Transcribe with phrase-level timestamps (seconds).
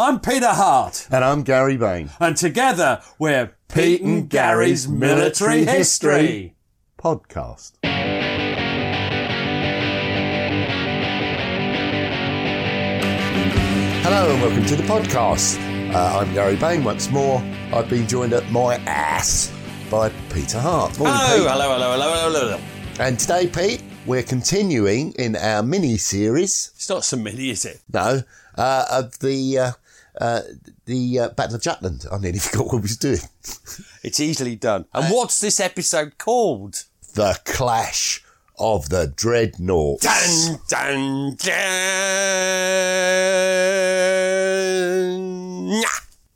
[0.00, 2.08] I'm Peter Hart, And I'm Gary Bain.
[2.18, 6.54] and together we're Pete and Gary's Military History.
[6.98, 7.72] Podcast.
[14.02, 15.58] Hello and welcome to the podcast.
[15.94, 17.38] Uh, I'm Gary Bain once more.
[17.72, 19.52] I've been joined at my ass
[19.90, 20.98] by Peter Hart.
[20.98, 21.50] Morning, Hello, Pete.
[21.50, 22.60] hello, hello, hello, hello, hello.
[22.98, 26.72] And today, Pete, we're continuing in our mini series.
[26.74, 27.80] It's not so mini, is it?
[27.92, 28.22] No,
[28.58, 29.72] uh, of the uh,
[30.20, 30.42] uh,
[30.84, 32.06] the uh, Battle of Jutland.
[32.12, 33.18] I nearly forgot what we was doing.
[34.04, 34.84] It's easily done.
[34.92, 36.84] And what's this episode called?
[37.14, 38.22] The Clash
[38.58, 40.04] of the Dreadnoughts.
[40.04, 41.50] Dun, dun, dun.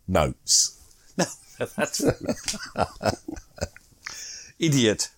[0.08, 0.80] Notes.
[1.76, 2.02] That's
[4.58, 5.10] idiot.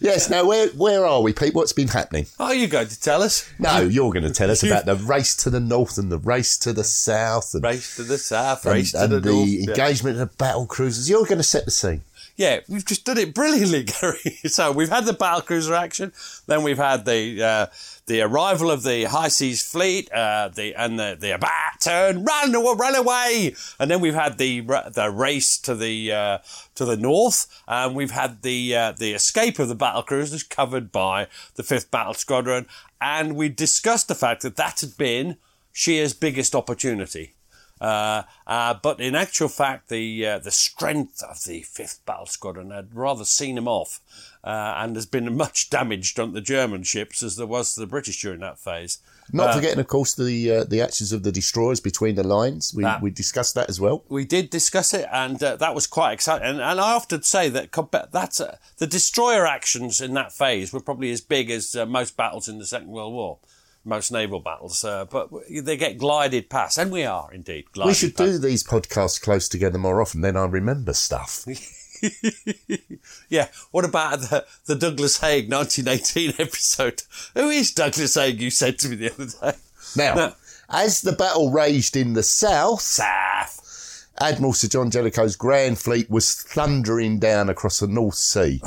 [0.00, 0.30] Yes.
[0.30, 1.54] Now, where where are we, Pete?
[1.54, 2.26] What's been happening?
[2.38, 3.48] Are you going to tell us?
[3.58, 6.56] No, you're going to tell us about the race to the north and the race
[6.58, 9.48] to the south and, Race to the south, and- race to and the, the, north.
[9.48, 9.70] Yeah.
[9.70, 11.08] engagement of battle cruisers.
[11.10, 12.02] You're going to set the scene.
[12.36, 14.38] Yeah, we've just done it brilliantly, Gary.
[14.46, 16.12] So we've had the battle cruiser action,
[16.46, 17.66] then we've had the uh,
[18.08, 22.52] the arrival of the high seas fleet, uh, the and the the about turn, run
[22.52, 26.38] run away, and then we've had the the race to the uh,
[26.74, 30.90] to the north, and we've had the uh, the escape of the battle cruisers covered
[30.90, 32.66] by the fifth battle squadron,
[33.00, 35.36] and we discussed the fact that that had been
[35.72, 37.34] Scheer's biggest opportunity.
[37.80, 42.70] Uh, uh, but in actual fact, the uh, the strength of the Fifth Battle Squadron
[42.70, 44.00] had rather seen him off,
[44.48, 47.86] uh, and has been much damaged on the German ships as there was to the
[47.94, 48.98] British during that phase.
[49.30, 52.72] Not Uh, forgetting, of course, the uh, the actions of the destroyers between the lines.
[52.74, 53.98] We That- we discussed that as well.
[54.08, 56.46] we did discuss it, and uh, that was quite exciting.
[56.48, 60.72] And, and I often say that compa- that's uh, the destroyer actions in that phase
[60.72, 63.38] were probably as big as uh, most battles in the Second World War,
[63.84, 64.82] most naval battles.
[64.82, 68.30] Uh, but they get glided past, and we are indeed glided we should past.
[68.30, 70.22] do these podcasts close together more often.
[70.22, 71.44] Then I remember stuff.
[73.30, 73.48] Yeah.
[73.70, 77.02] What about the, the Douglas Haig 1918 episode?
[77.34, 78.40] Who is Douglas Haig?
[78.40, 79.58] You said to me the other day.
[79.96, 80.32] Now, No.
[80.70, 84.06] as the battle raged in the south, South.
[84.20, 88.60] Admiral Sir John Jellicoe's Grand Fleet was thundering down across the North Sea.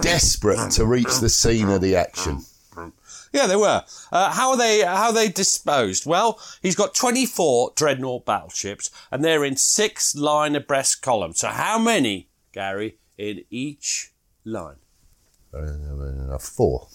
[0.00, 2.42] Desperate to reach the scene of the action.
[3.32, 3.84] Yeah, they were.
[4.10, 4.80] Uh, how are they?
[4.82, 6.06] How are they disposed?
[6.06, 11.40] Well, he's got 24 dreadnought battleships, and they're in six line abreast columns.
[11.40, 14.12] So how many, Gary, in each
[14.44, 14.76] line?
[15.54, 16.88] Uh, four.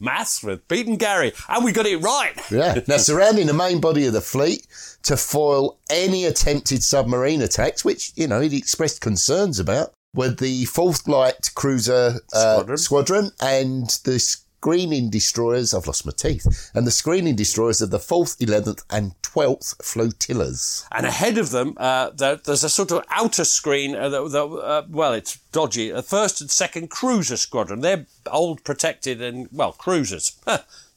[0.00, 2.32] Maths with Pete and Gary, and we got it right.
[2.50, 2.80] Yeah.
[2.86, 4.66] Now, surrounding the main body of the fleet
[5.04, 10.64] to foil any attempted submarine attacks, which, you know, he expressed concerns about, were the
[10.64, 12.76] 4th Light Cruiser uh, Squadron.
[12.78, 13.30] squadron.
[13.40, 14.18] and the
[14.64, 19.12] screening destroyers, I've lost my teeth, and the screening destroyers of the 4th, 11th, and
[19.20, 20.86] 12th flotillas.
[20.90, 23.94] And ahead of them, uh, there, there's a sort of outer screen.
[23.94, 25.90] Uh, that, that, uh, well, it's dodgy.
[25.90, 27.80] The first and second cruiser squadron.
[27.80, 30.32] They're old, protected, and well, cruisers.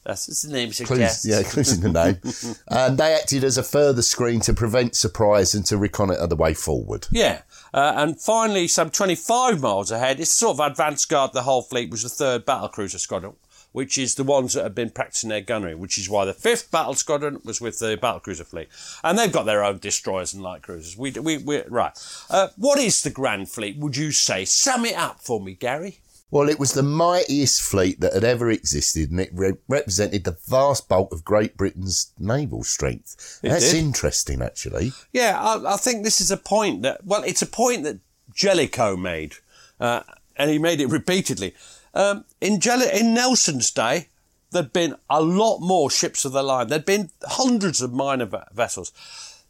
[0.08, 1.26] That's the name Clues, suggests.
[1.26, 2.56] yeah, clues in the name.
[2.70, 6.54] and they acted as a further screen to prevent surprise and to reconnoitre the way
[6.54, 7.08] forward.
[7.12, 7.42] Yeah.
[7.74, 11.92] Uh, and finally, some 25 miles ahead, it's sort of advance guard the whole fleet
[11.92, 13.34] was the third battle cruiser squadron,
[13.72, 16.72] which is the ones that have been practicing their gunnery, which is why the fifth
[16.72, 18.70] battle squadron was with the battle cruiser fleet.
[19.04, 20.98] And they've got their own destroyers and light cruisers.
[20.98, 21.92] We, we, we right.
[22.30, 24.46] Uh, what is the Grand Fleet, would you say?
[24.46, 26.00] Sum it up for me, Gary.
[26.30, 30.38] Well, it was the mightiest fleet that had ever existed, and it re- represented the
[30.46, 33.40] vast bulk of Great Britain's naval strength.
[33.42, 33.82] It That's did.
[33.82, 34.92] interesting, actually.
[35.14, 38.00] Yeah, I, I think this is a point that, well, it's a point that
[38.34, 39.36] Jellicoe made
[39.80, 40.02] uh,
[40.36, 41.54] and he made it repeatedly.
[41.98, 44.10] Um, in, Jelli- in Nelson's day,
[44.52, 46.68] there'd been a lot more ships of the line.
[46.68, 48.92] There'd been hundreds of minor ve- vessels.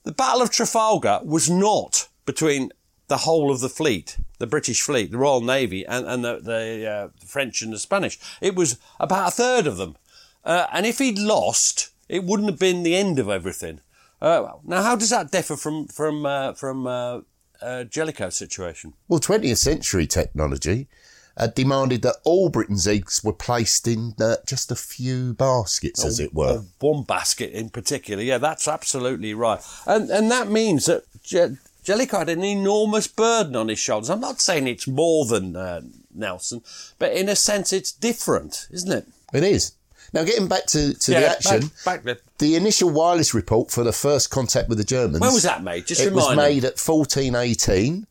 [0.04, 2.72] The Battle of Trafalgar was not between
[3.10, 6.90] the whole of the fleet, the British fleet, the Royal Navy, and, and the, the
[6.90, 8.18] uh, French and the Spanish.
[8.40, 9.98] It was about a third of them.
[10.46, 13.82] Uh, and if he'd lost, it wouldn't have been the end of everything.
[14.22, 17.20] Uh, now, how does that differ from from uh, from uh,
[17.62, 18.94] uh, Jellicoe's situation?
[19.10, 20.88] Well, 20th century technology
[21.38, 26.20] uh, demanded that all Britain's eggs were placed in uh, just a few baskets, as
[26.20, 26.64] it were.
[26.80, 28.24] One basket in particular.
[28.24, 29.62] Yeah, that's absolutely right.
[29.86, 34.10] And and that means that Je- Jellicoe had an enormous burden on his shoulders.
[34.10, 35.82] I'm not saying it's more than uh,
[36.14, 36.62] Nelson,
[37.00, 39.08] but in a sense, it's different, isn't it?
[39.34, 39.74] It is.
[40.14, 43.92] Now, getting back to, to the action, Back, back the initial wireless report for the
[43.92, 45.20] first contact with the Germans.
[45.20, 45.86] When was that made?
[45.86, 46.56] Just it was remind me.
[46.56, 48.08] made at 1418.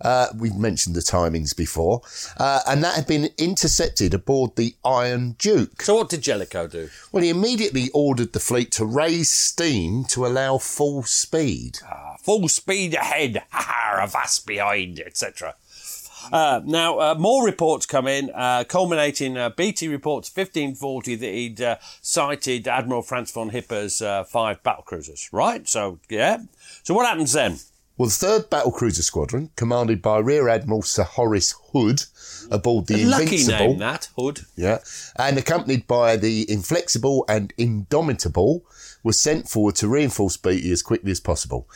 [0.00, 2.02] Uh, we've mentioned the timings before.
[2.36, 5.82] Uh, and that had been intercepted aboard the Iron Duke.
[5.82, 6.88] So what did Jellicoe do?
[7.12, 11.78] Well, he immediately ordered the fleet to raise steam to allow full speed.
[11.84, 15.54] Ah, full speed ahead, ha ha, avast behind, etc.
[16.32, 21.60] Uh, now, uh, more reports come in, uh, culminating uh, Beatty reports 1540 that he'd
[21.60, 25.28] uh, sighted Admiral Franz von Hipper's uh, five battlecruisers.
[25.32, 25.66] Right?
[25.68, 26.38] So, yeah.
[26.82, 27.58] So, what happens then?
[27.98, 32.04] Well, the 3rd Battlecruiser Squadron, commanded by Rear Admiral Sir Horace Hood,
[32.48, 33.58] aboard the Lucky Invincible.
[33.58, 34.42] name, that, Hood.
[34.54, 34.78] Yeah.
[35.16, 38.64] And accompanied by the Inflexible and Indomitable,
[39.02, 41.68] was sent forward to reinforce Beatty as quickly as possible.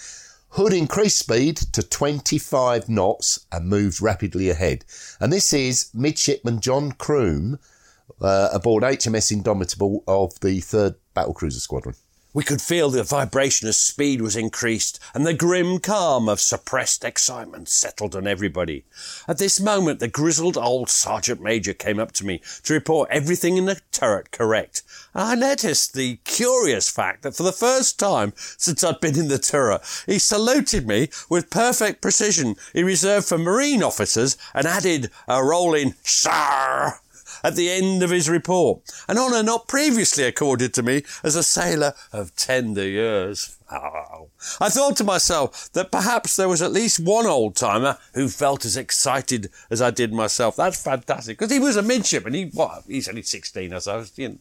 [0.51, 4.85] Hood increased speed to 25 knots and moved rapidly ahead.
[5.19, 7.59] And this is Midshipman John Croom
[8.21, 11.97] uh, aboard HMS Indomitable of the 3rd Battlecruiser Squadron.
[12.34, 17.05] We could feel the vibration as speed was increased, and the grim calm of suppressed
[17.05, 18.87] excitement settled on everybody.
[19.29, 23.58] At this moment, the grizzled old sergeant major came up to me to report everything
[23.58, 24.82] in the turret correct.
[25.14, 29.38] I noticed the curious fact that for the first time since I'd been in the
[29.38, 35.44] turret, he saluted me with perfect precision he reserved for marine officers and added a
[35.44, 36.94] rolling sir
[37.43, 41.43] at the end of his report, an honour not previously accorded to me as a
[41.43, 43.56] sailor of tender years.
[43.71, 44.29] Oh.
[44.61, 48.65] I thought to myself that perhaps there was at least one old timer who felt
[48.65, 50.56] as excited as I did myself.
[50.56, 52.35] That's fantastic because he was a midshipman.
[52.35, 52.85] He what?
[52.87, 54.12] He's only sixteen, I suppose.
[54.17, 54.39] You know.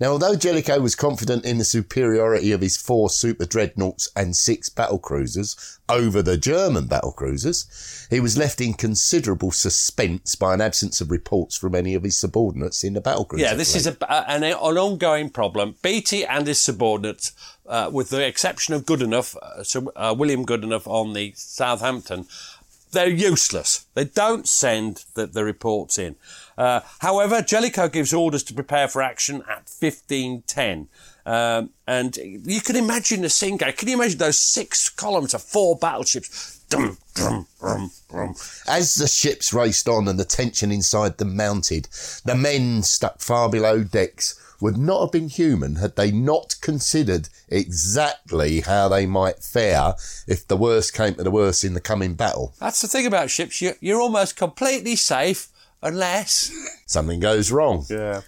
[0.00, 4.68] Now, although Jellicoe was confident in the superiority of his four super dreadnoughts and six
[4.68, 10.60] battle cruisers over the German battle cruisers, he was left in considerable suspense by an
[10.60, 13.40] absence of reports from any of his subordinates in the battlecruiser.
[13.40, 15.76] Yeah, this is a, an, an ongoing problem.
[15.82, 17.32] Beatty and his subordinates,
[17.66, 22.26] uh, with the exception of Goodenough, uh, Sir, uh, William Goodenough on the Southampton,
[22.92, 23.86] they're useless.
[23.94, 26.16] They don't send the, the reports in.
[26.58, 30.88] Uh, however, Jellicoe gives orders to prepare for action at 1510.
[31.26, 33.72] Um, and you can imagine the scene going.
[33.74, 36.58] Can you imagine those six columns of four battleships?
[36.68, 37.90] Dum, dum, dum.
[38.66, 41.88] As the ships raced on and the tension inside them mounted,
[42.24, 47.28] the men stuck far below decks would not have been human had they not considered
[47.48, 49.94] exactly how they might fare
[50.26, 52.54] if the worst came to the worst in the coming battle.
[52.58, 53.60] That's the thing about ships.
[53.62, 55.48] You're, you're almost completely safe
[55.82, 56.52] unless.
[56.86, 57.86] Something goes wrong.
[57.88, 58.20] Yeah.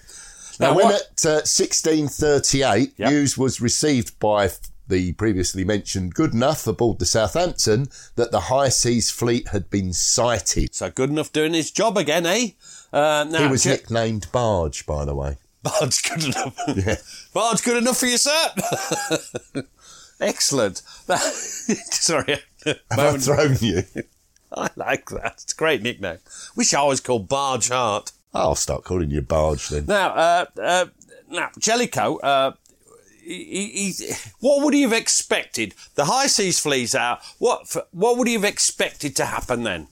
[0.60, 3.10] Now, Now, when what- at uh, 1638, Yep.
[3.10, 4.50] news was received by
[4.88, 10.74] the previously mentioned Goodenough aboard the Southampton that the High Seas Fleet had been sighted.
[10.74, 12.48] So good enough doing his job again, eh?
[12.92, 15.36] Uh, now, He was Je- nicknamed Barge, by the way.
[15.62, 16.58] Bard's good enough.
[16.76, 16.96] Yeah.
[17.32, 18.48] Bard's good enough for you, sir.
[20.20, 20.78] Excellent.
[21.90, 22.38] Sorry.
[22.64, 23.82] Have I thrown you?
[24.52, 25.40] I like that.
[25.42, 26.18] It's a great nickname.
[26.56, 28.12] Wish I was called Barge Hart.
[28.34, 29.86] I'll start calling you Barge then.
[29.86, 30.86] Now, uh, uh,
[31.30, 32.52] now Jellicoe, uh,
[33.24, 35.74] he, he, what would he have expected?
[35.94, 37.20] The high seas flees out.
[37.38, 39.88] What what would he have expected to happen then?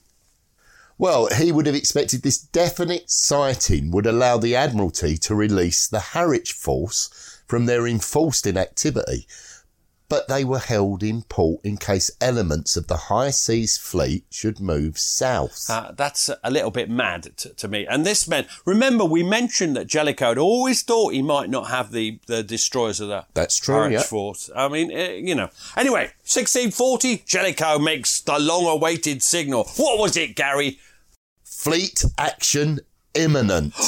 [1.01, 5.99] Well, he would have expected this definite sighting would allow the Admiralty to release the
[5.99, 9.25] Harwich force from their enforced inactivity.
[10.09, 14.59] But they were held in port in case elements of the High Seas Fleet should
[14.59, 15.67] move south.
[15.71, 17.87] Uh, that's a little bit mad to, to me.
[17.87, 21.91] And this meant, remember, we mentioned that Jellicoe had always thought he might not have
[21.91, 24.03] the, the destroyers of the That's true, yeah.
[24.03, 24.51] force.
[24.55, 25.49] I mean, uh, you know.
[25.75, 29.63] Anyway, 1640, Jellicoe makes the long-awaited signal.
[29.77, 30.77] What was it, Gary?
[31.61, 32.79] Fleet action
[33.13, 33.75] imminent.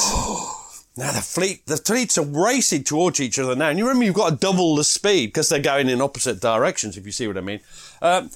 [0.96, 3.68] Now the fleet, the fleets are racing towards each other now.
[3.68, 6.96] And you remember you've got to double the speed because they're going in opposite directions,
[6.96, 7.58] if you see what I mean.
[8.00, 8.30] Um,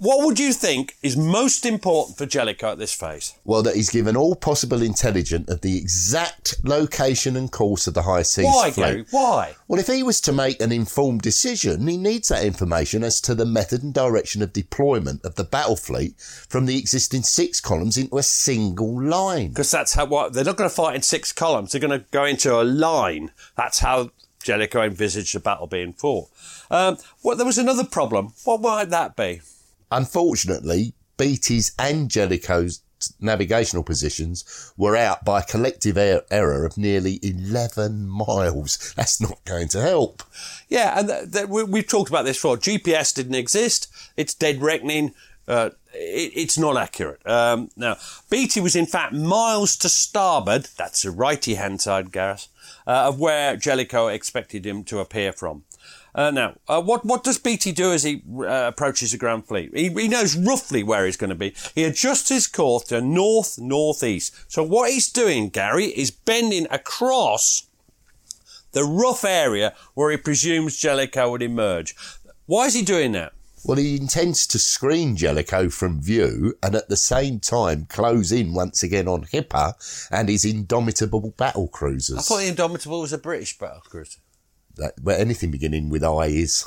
[0.00, 3.34] what would you think is most important for Jellicoe at this phase?
[3.44, 8.04] Well, that he's given all possible intelligence of the exact location and course of the
[8.04, 8.84] high seas Why, fleet.
[8.84, 9.04] Gary?
[9.10, 9.56] Why?
[9.68, 13.34] Well, if he was to make an informed decision, he needs that information as to
[13.34, 17.98] the method and direction of deployment of the battle fleet from the existing six columns
[17.98, 19.48] into a single line.
[19.48, 21.72] Because that's how what they're not going to fight in six columns.
[21.72, 23.32] They're going to go into a line.
[23.54, 26.30] That's how Jellicoe envisaged the battle being fought.
[26.70, 28.32] Um, well, there was another problem.
[28.44, 29.42] What might that be?
[29.90, 32.82] Unfortunately, Beatty's and Jellicoe's
[33.20, 38.92] navigational positions were out by a collective er- error of nearly 11 miles.
[38.96, 40.22] That's not going to help.
[40.68, 42.56] Yeah, and th- th- we, we've talked about this before.
[42.56, 43.88] GPS didn't exist.
[44.16, 45.14] It's dead reckoning.
[45.48, 47.26] Uh, it, it's not accurate.
[47.26, 47.96] Um, now,
[48.28, 50.68] Beatty was in fact miles to starboard.
[50.76, 52.48] That's the righty hand side, Gareth,
[52.86, 55.64] uh, of where Jellicoe expected him to appear from.
[56.14, 59.70] Uh, now, uh, what what does Beatty do as he uh, approaches the Grand Fleet?
[59.74, 61.54] He, he knows roughly where he's going to be.
[61.74, 64.34] He adjusts his course to north northeast.
[64.50, 67.68] So what he's doing, Gary, is bending across
[68.72, 71.94] the rough area where he presumes Jellicoe would emerge.
[72.46, 73.32] Why is he doing that?
[73.64, 78.54] Well, he intends to screen Jellicoe from view and at the same time close in
[78.54, 79.74] once again on Hipper
[80.10, 82.18] and his indomitable battle cruisers.
[82.18, 84.20] I thought the Indomitable was a British battle cruiser.
[84.76, 86.64] That, well, anything beginning with I is.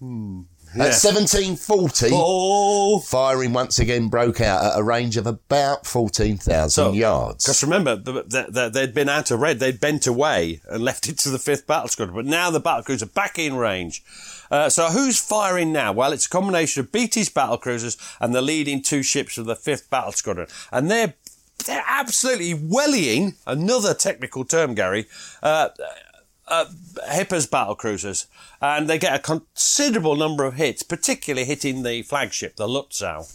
[0.00, 0.42] yeah.
[0.72, 6.92] At 1740, Oh, firing once again broke out at a range of about 14,000 So-
[6.92, 7.44] yards.
[7.44, 9.58] Because remember, th- th- th- they'd been out of red.
[9.58, 12.14] They'd bent away and left it to the 5th Battle Squadron.
[12.14, 14.04] But now the battle cruisers are back in range.
[14.48, 15.90] Uh, so who's firing now?
[15.92, 19.56] Well, it's a combination of Beatty's battle cruisers and the leading two ships of the
[19.56, 20.46] 5th Battle Squadron.
[20.70, 21.14] And they're,
[21.66, 25.06] they're absolutely wellying, another technical term, Gary,
[25.42, 25.70] uh,
[26.50, 26.66] uh,
[27.10, 28.26] Hipper's battle cruisers.
[28.60, 33.26] And they get a considerable number of hits, particularly hitting the flagship, the Lutzow.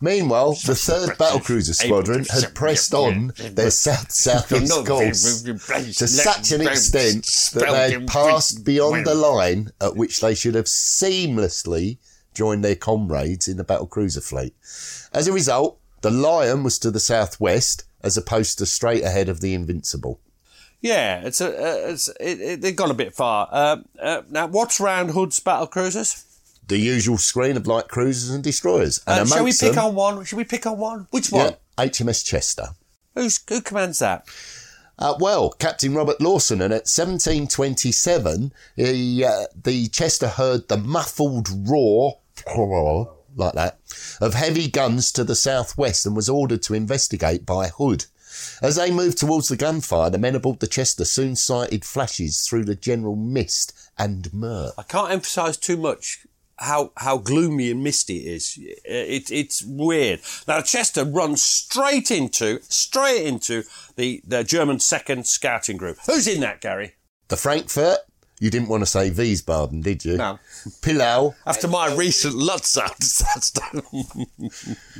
[0.00, 7.24] Meanwhile, the 3rd Battlecruiser Squadron had pressed on their south-southeast course to such an extent
[7.54, 11.98] that they had passed beyond the line at which they should have seamlessly
[12.34, 14.54] joined their comrades in the battlecruiser fleet.
[15.12, 19.40] As a result, the Lion was to the southwest as opposed to straight ahead of
[19.40, 20.20] the Invincible.
[20.84, 23.48] Yeah, it's a, uh, it's it, it, they've gone a bit far.
[23.50, 26.26] Uh, uh, now, what's round Hood's battle cruisers?
[26.68, 29.00] The usual screen of light cruisers and destroyers.
[29.06, 30.24] And Uh, shall we pick them, on one?
[30.26, 31.06] Shall we pick on one?
[31.10, 31.54] Which one?
[31.78, 32.68] yeah, HMS Chester.
[33.14, 34.28] Who's who commands that?
[34.98, 41.48] Uh, well, Captain Robert Lawson, and at 1727, he, uh, the Chester heard the muffled
[41.66, 42.18] roar,
[43.34, 43.78] like that,
[44.20, 48.04] of heavy guns to the southwest and was ordered to investigate by Hood.
[48.62, 52.64] As they moved towards the gunfire, the men aboard the Chester soon sighted flashes through
[52.64, 54.74] the general mist and murk.
[54.78, 56.26] I can't emphasise too much
[56.56, 58.58] how how gloomy and misty it is.
[58.84, 60.20] It, it's weird.
[60.46, 63.64] Now the Chester runs straight into straight into
[63.96, 65.98] the the German second scouting group.
[66.06, 66.94] Who's in that, Gary?
[67.28, 67.98] The Frankfurt,
[68.38, 70.16] you didn't want to say Wiesbaden, did you?
[70.18, 70.38] No.
[70.82, 73.62] Pillau, After my recent Lutzow disaster.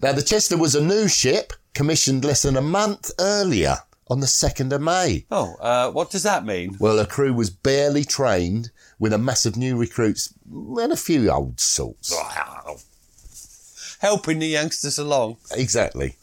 [0.00, 3.78] Now, the Chester was a new ship commissioned less than a month earlier
[4.10, 5.26] on the 2nd of May.
[5.30, 6.76] oh, uh, what does that mean?
[6.80, 11.30] Well, her crew was barely trained with a mass of new recruits and a few
[11.30, 12.12] old salts.
[14.00, 15.36] Helping the youngsters along.
[15.54, 16.16] Exactly.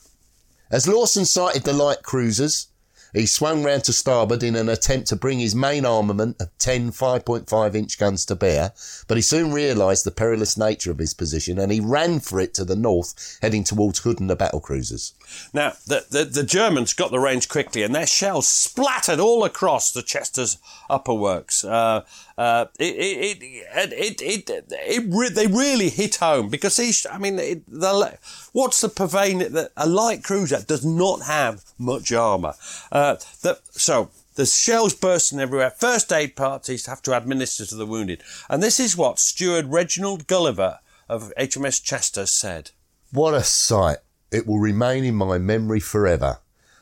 [0.71, 2.67] As Lawson sighted the light cruisers,
[3.13, 6.91] he swung round to starboard in an attempt to bring his main armament of 10
[6.91, 8.73] 5.5 inch guns to bear,
[9.07, 12.53] but he soon realised the perilous nature of his position and he ran for it
[12.55, 15.13] to the north, heading towards Hood and the battle cruisers.
[15.53, 19.91] Now, the, the, the Germans got the range quickly and their shells splattered all across
[19.91, 20.57] the Chester's
[20.89, 21.63] upper works.
[21.63, 22.03] Uh,
[22.37, 28.17] uh, it, it, it, it, they really hit home because these, I mean, the,
[28.51, 29.43] what's the purveying
[29.77, 32.53] a light cruiser does not have much armour?
[32.91, 35.69] Uh, the, so, there's shells bursting everywhere.
[35.69, 38.21] First aid parties have to administer to the wounded.
[38.49, 42.71] And this is what Steward Reginald Gulliver of HMS Chester said.
[43.11, 43.97] What a sight!
[44.35, 46.39] It will remain in my memory forever.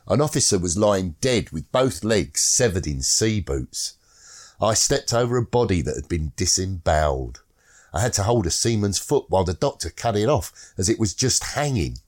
[0.07, 3.93] An officer was lying dead with both legs severed in sea boots.
[4.59, 7.43] I stepped over a body that had been disemboweled.
[7.93, 10.97] I had to hold a seaman's foot while the doctor cut it off as it
[10.97, 11.99] was just hanging.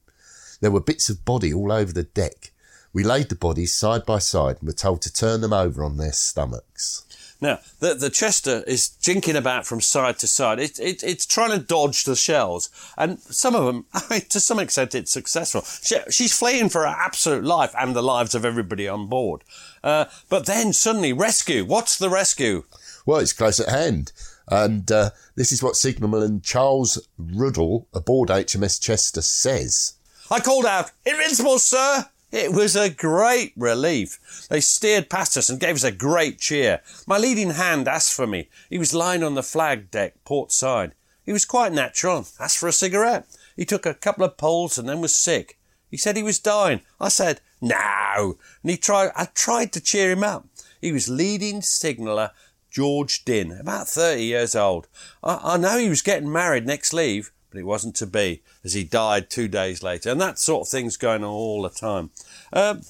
[0.61, 2.51] There were bits of body all over the deck.
[2.91, 5.97] We laid the bodies side by side and were told to turn them over on
[5.97, 7.05] their stomachs.
[7.45, 10.59] Now, the, the Chester is jinking about from side to side.
[10.59, 12.71] It, it, it's trying to dodge the shells.
[12.97, 15.61] And some of them, I mean, to some extent, it's successful.
[15.61, 19.43] She, she's fleeing for her absolute life and the lives of everybody on board.
[19.83, 21.63] Uh, but then suddenly, rescue.
[21.65, 22.63] What's the rescue?
[23.05, 24.11] Well, it's close at hand.
[24.47, 29.93] And uh, this is what signalman Charles Ruddle aboard HMS Chester says.
[30.31, 32.07] I called out, Invincible, sir!
[32.31, 34.47] It was a great relief.
[34.49, 36.81] They steered past us and gave us a great cheer.
[37.07, 38.49] My leading hand asked for me.
[38.69, 40.93] He was lying on the flag deck, port side.
[41.23, 43.25] He was quite natural, asked for a cigarette.
[43.55, 45.57] He took a couple of pulls and then was sick.
[45.89, 46.81] He said he was dying.
[46.99, 48.37] I said, no.
[48.61, 50.45] And he tried, I tried to cheer him up.
[50.81, 52.31] He was leading signaller
[52.69, 54.87] George Din, about 30 years old.
[55.23, 58.73] I, I know he was getting married next leave, but it wasn't to be, as
[58.73, 60.09] he died two days later.
[60.09, 62.09] And that sort of thing's going on all the time.
[62.51, 62.81] Um,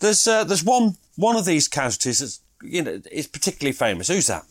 [0.00, 4.08] there's uh, there's one one of these casualties that's you know is particularly famous.
[4.08, 4.44] Who's that?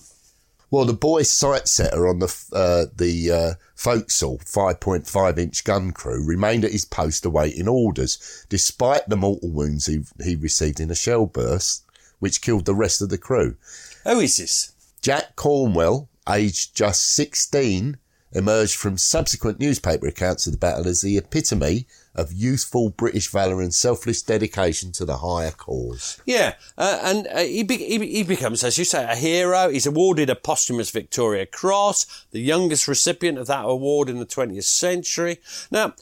[0.72, 6.24] Well, the boy sight setter on the uh, the uh, forecastle 5.5 inch gun crew
[6.26, 10.96] remained at his post awaiting orders, despite the mortal wounds he, he received in a
[10.96, 11.86] shell burst,
[12.20, 13.58] which killed the rest of the crew.
[14.04, 14.74] Who is this?
[15.02, 17.98] Jack Cornwell, aged just 16,
[18.32, 23.62] emerged from subsequent newspaper accounts of the battle as the epitome of youthful British valour
[23.62, 26.22] and selfless dedication to the higher cause.
[26.26, 29.70] Yeah, uh, and uh, he, be- he, becomes, as you say, a hero.
[29.70, 34.64] He's awarded a posthumous Victoria Cross, the youngest recipient of that award in the 20th
[34.64, 35.40] century.
[35.72, 35.94] Now,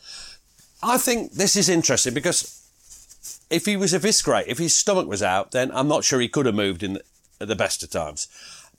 [0.82, 2.68] I think this is interesting because
[3.50, 6.46] if he was eviscerated, if his stomach was out, then I'm not sure he could
[6.46, 7.02] have moved in the,
[7.40, 8.28] at the best of times.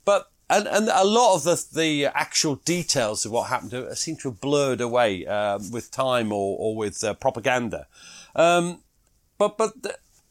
[0.05, 4.29] But and, and a lot of the, the actual details of what happened seem to
[4.29, 7.87] have blurred away uh, with time or, or with uh, propaganda.
[8.35, 8.79] Um,
[9.37, 9.73] but but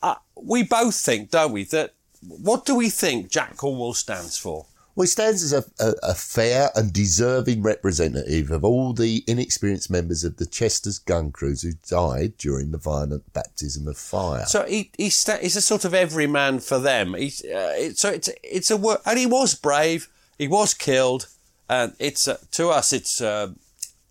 [0.03, 4.67] uh, we both think, don't we, that what do we think Jack Cornwell stands for?
[4.99, 9.89] Well, he stands as a, a, a, fair and deserving representative of all the inexperienced
[9.93, 14.45] members of the Chester's gun crews who died during the violent baptism of fire.
[14.47, 17.15] So he, he sta- he's a sort of everyman for them.
[17.15, 20.09] He's, uh, it, so it's it's a work, and he was brave.
[20.37, 21.29] He was killed,
[21.71, 23.21] and it's uh, to us it's.
[23.21, 23.53] Uh,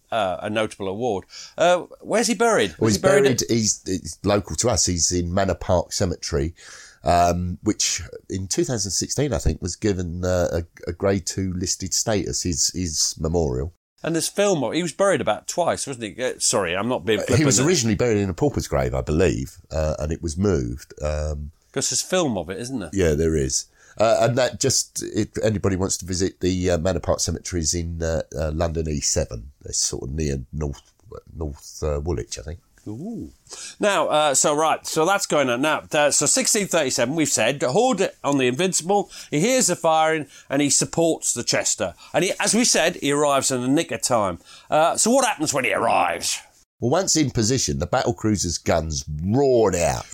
[0.09, 1.25] uh, a notable award.
[1.57, 2.73] Uh, where's he buried?
[2.79, 3.23] Well, he's he buried.
[3.23, 4.85] buried he's, he's local to us.
[4.85, 6.53] He's in Manor Park Cemetery,
[7.03, 12.43] um, which in 2016, I think, was given uh, a, a grade two listed status,
[12.43, 13.73] his, his memorial.
[14.03, 14.73] And there's film.
[14.73, 16.23] He was buried about twice, wasn't he?
[16.23, 17.21] Uh, sorry, I'm not being.
[17.35, 20.93] He was originally buried in a pauper's grave, I believe, uh, and it was moved.
[21.01, 22.89] Um, because there's film of it, isn't there?
[22.93, 23.65] Yeah, there is.
[23.99, 28.01] Uh, and that just, if anybody wants to visit the uh, Manor Park cemeteries in
[28.03, 30.93] uh, uh, London E7, they're sort of near North
[31.35, 32.59] North Woolwich, I think.
[32.87, 33.31] Ooh.
[33.79, 35.79] Now, uh, so right, so that's going on now.
[35.79, 40.69] Uh, so 1637, we've said, Hood on the Invincible, he hears the firing and he
[40.69, 41.93] supports the Chester.
[42.13, 44.39] And he, as we said, he arrives in the nick of time.
[44.69, 46.39] Uh, so what happens when he arrives?
[46.79, 50.05] Well, once in position, the battle cruiser's guns roared out.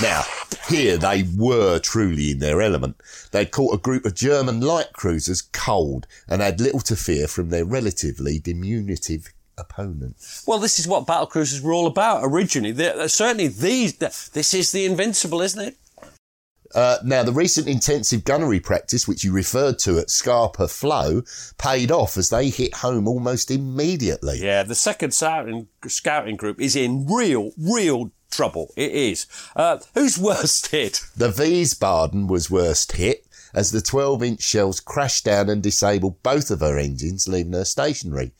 [0.00, 0.22] Now,
[0.68, 2.96] here they were truly in their element.
[3.32, 7.50] They'd caught a group of German light cruisers cold and had little to fear from
[7.50, 10.16] their relatively diminutive opponent.
[10.46, 12.72] Well, this is what battle cruisers were all about originally.
[12.72, 15.76] They're, certainly, these this is the invincible, isn't it?
[16.74, 21.22] Uh, now, the recent intensive gunnery practice, which you referred to at Scapa Flow,
[21.56, 24.40] paid off as they hit home almost immediately.
[24.42, 28.72] Yeah, the second scouting, scouting group is in real, real trouble.
[28.76, 29.26] It is.
[29.54, 31.00] Uh, who's worst hit?
[31.16, 36.50] The Wiesbaden was worst hit as the 12 inch shells crashed down and disabled both
[36.50, 38.32] of her engines, leaving her stationary.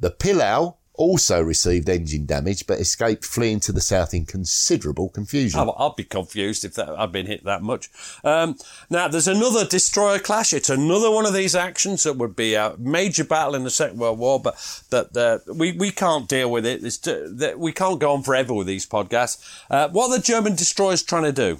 [0.00, 5.60] The Pillau also received engine damage but escaped fleeing to the south in considerable confusion.
[5.60, 7.88] Oh, I'd be confused if that, I'd been hit that much.
[8.24, 8.56] Um,
[8.90, 10.52] now, there's another destroyer clash.
[10.52, 13.98] It's another one of these actions that would be a major battle in the Second
[13.98, 14.54] World War, but
[14.90, 16.82] that uh, we, we can't deal with it.
[17.00, 19.62] Too, that we can't go on forever with these podcasts.
[19.70, 21.58] Uh, what are the German destroyers trying to do?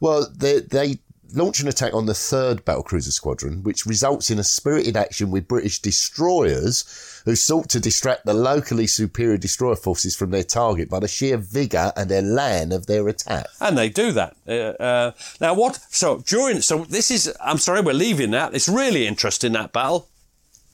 [0.00, 0.98] Well, they, they
[1.32, 5.48] launch an attack on the third battlecruiser squadron, which results in a spirited action with
[5.48, 11.00] British destroyers who sought to distract the locally superior destroyer forces from their target by
[11.00, 13.46] the sheer vigour and elan of their attack.
[13.60, 14.36] And they do that.
[14.46, 15.80] Uh, uh, now, what?
[15.90, 17.34] So during, so this is.
[17.40, 18.54] I'm sorry, we're leaving that.
[18.54, 20.08] It's really interesting that battle.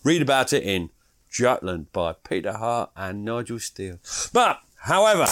[0.02, 0.90] Read about it in
[1.30, 3.98] Jutland by Peter Hart and Nigel Steele.
[4.32, 5.26] But, however,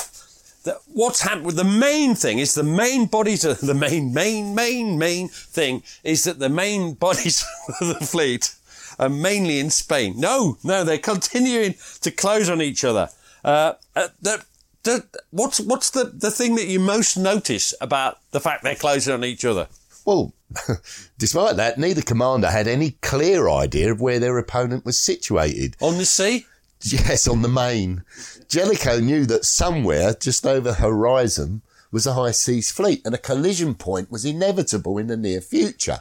[0.69, 4.55] that what's happened with the main thing is the main bodies of the main, main,
[4.55, 7.45] main, main thing is that the main bodies
[7.81, 8.55] of the fleet
[8.99, 10.15] are mainly in Spain.
[10.17, 13.09] No, no, they're continuing to close on each other.
[13.45, 14.45] Uh, uh, the,
[14.83, 19.15] the, what's what's the, the thing that you most notice about the fact they're closing
[19.15, 19.69] on each other?
[20.05, 20.33] Well,
[21.19, 25.77] despite that, neither commander had any clear idea of where their opponent was situated.
[25.81, 26.47] On the sea?
[26.83, 28.05] Yes, on the main.
[28.49, 33.75] Jellicoe knew that somewhere just over horizon was a high seas fleet and a collision
[33.75, 36.01] point was inevitable in the near future.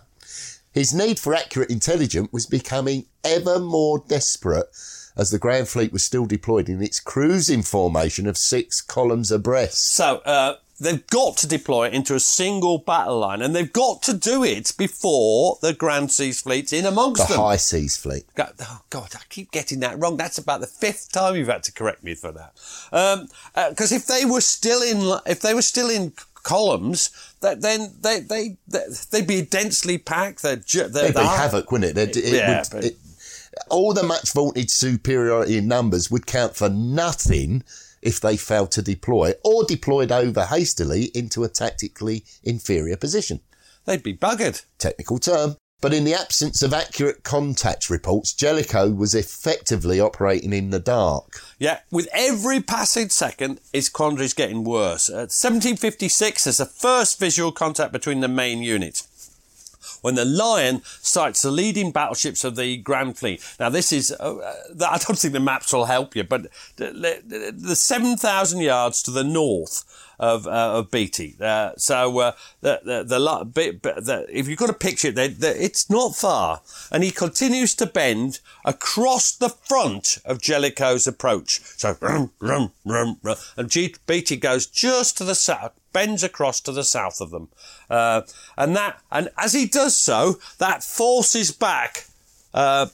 [0.71, 4.67] His need for accurate intelligence was becoming ever more desperate
[5.17, 9.91] as the Grand Fleet was still deployed in its cruising formation of six columns abreast.
[9.93, 14.03] So uh, they've got to deploy it into a single battle line, and they've got
[14.03, 17.27] to do it before the Grand Seas Fleet's in amongst them.
[17.29, 17.43] The them.
[17.43, 18.25] High Seas Fleet.
[18.35, 20.17] Go- Oh God, I keep getting that wrong.
[20.17, 22.53] That's about the fifth time you've had to correct me for that.
[22.91, 26.13] Um, uh, because if they were still in, if they were still in
[26.43, 27.09] columns,
[27.41, 30.41] that then they they they they'd be densely packed.
[30.43, 32.15] They'd, they'd, It'd be havoc, wouldn't it?
[32.15, 32.97] It- it Yeah, would- but- it-
[33.69, 37.63] all the much vaunted superiority in numbers would count for nothing
[38.01, 43.41] if they failed to deploy or deployed over hastily into a tactically inferior position.
[43.85, 44.65] they'd be buggered.
[44.77, 45.55] Technical term.
[45.79, 51.39] But in the absence of accurate contact reports, Jellicoe was effectively operating in the dark.
[51.59, 55.07] Yeah, with every passing second, his quandary's getting worse.
[55.07, 59.07] At 1756, there's the first visual contact between the main units.
[60.01, 63.43] When the Lion sights the leading battleships of the Grand Fleet.
[63.59, 64.53] Now, this is, uh, uh,
[64.89, 66.43] I don't think the maps will help you, but
[66.75, 69.83] the, the, the 7,000 yards to the north
[70.19, 71.35] of, uh, of Beatty.
[71.39, 73.81] Uh, so, uh, the, the, the, bit-
[74.29, 76.61] if you've got a picture, the, the, it's not far.
[76.91, 81.61] And he continues to bend across the front of Jellicoe's approach.
[81.77, 86.61] So, rum, rum, rum, rum, and G- Beatty goes just to the south, bends across
[86.61, 87.49] to the south of them.
[87.89, 88.21] Uh,
[88.57, 92.05] and that, and as he does so, that forces back,
[92.53, 92.87] uh,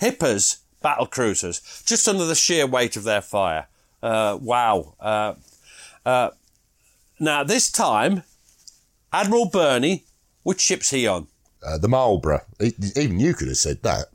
[0.00, 3.66] Hipper's battle cruisers just under the sheer weight of their fire.
[4.00, 4.94] Uh, wow.
[5.00, 5.34] Uh,
[6.06, 6.30] uh,
[7.20, 8.22] now, this time,
[9.12, 10.04] Admiral Burney,
[10.42, 11.26] which ship's he on?
[11.64, 12.44] Uh, the Marlborough.
[12.60, 14.06] Even you could have said that.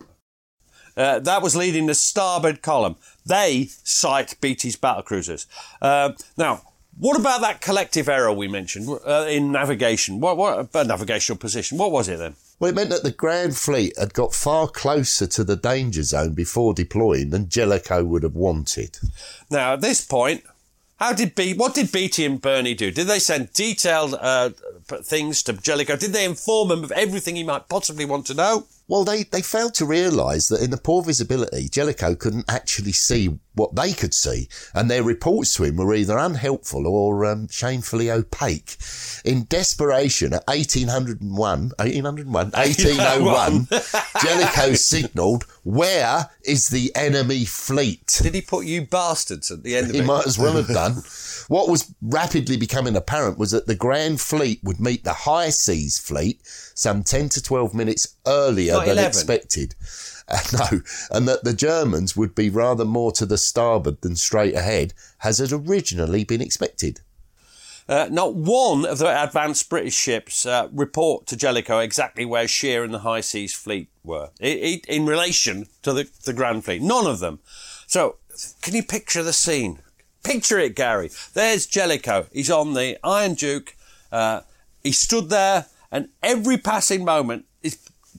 [0.96, 2.96] Uh, that was leading the starboard column.
[3.26, 5.48] They sight Beatty's battle cruisers.
[5.82, 6.62] Uh, now,
[6.98, 10.20] what about that collective error we mentioned uh, in navigation?
[10.20, 11.78] What, what uh, navigational position?
[11.78, 12.36] What was it then?
[12.60, 16.34] Well, it meant that the Grand Fleet had got far closer to the danger zone
[16.34, 19.00] before deploying than Jellicoe would have wanted.
[19.50, 20.44] Now, at this point,
[21.04, 22.90] how did Be- what did Beatty and Burney do?
[22.90, 24.52] Did they send detailed uh,
[25.04, 25.98] things to Jellicoe?
[25.98, 28.68] Did they inform him of everything he might possibly want to know?
[28.88, 33.38] Well, they, they failed to realise that in the poor visibility, Jellicoe couldn't actually see
[33.56, 38.10] what they could see, and their reports to him were either unhelpful or um, shamefully
[38.10, 38.78] opaque.
[39.26, 43.68] In desperation, at 1801, 1801, 1801,
[44.22, 48.20] Jellicoe signalled, Where is the enemy fleet?
[48.22, 50.06] Did he put you bastards at the end of He it?
[50.06, 51.04] might as well have done.
[51.48, 56.00] What was rapidly becoming apparent was that the Grand Fleet would meet the High Seas
[56.00, 56.40] Fleet
[56.74, 59.08] some 10 to 12 minutes earlier Not than 11.
[59.10, 59.76] expected.
[60.54, 64.94] No, and that the Germans would be rather more to the starboard than straight ahead,
[65.24, 67.02] as had originally been expected.
[67.88, 72.84] Uh, not one of the advanced British ships uh, report to Jellicoe exactly where Scheer
[72.84, 76.82] and the High Seas Fleet were i i in relation to the, the Grand Fleet.
[76.82, 77.40] None of them.
[77.86, 78.18] So,
[78.62, 79.80] can you picture the scene?
[80.24, 81.12] Picture it, Gary.
[81.34, 82.28] There's Jellicoe.
[82.32, 83.76] He's on the Iron Duke.
[84.12, 84.42] Uh,
[84.82, 87.46] he stood there, and every passing moment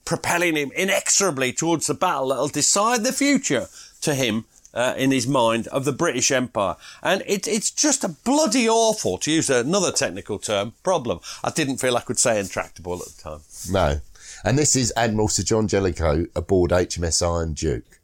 [0.04, 3.68] propelling him inexorably towards the battle that'll decide the future
[4.00, 6.76] to him uh, in his mind of the British Empire.
[7.02, 11.20] And it, it's just a bloody awful, to use another technical term, problem.
[11.42, 13.40] I didn't feel I could say intractable at the time.
[13.70, 14.00] No.
[14.44, 18.00] And this is Admiral Sir John Jellicoe aboard HMS Iron Duke.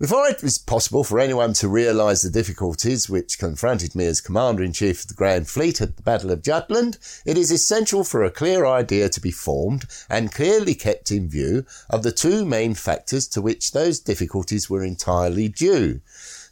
[0.00, 4.62] Before it was possible for anyone to realise the difficulties which confronted me as Commander
[4.62, 8.22] in Chief of the Grand Fleet at the Battle of Jutland, it is essential for
[8.22, 12.74] a clear idea to be formed and clearly kept in view of the two main
[12.74, 16.00] factors to which those difficulties were entirely due.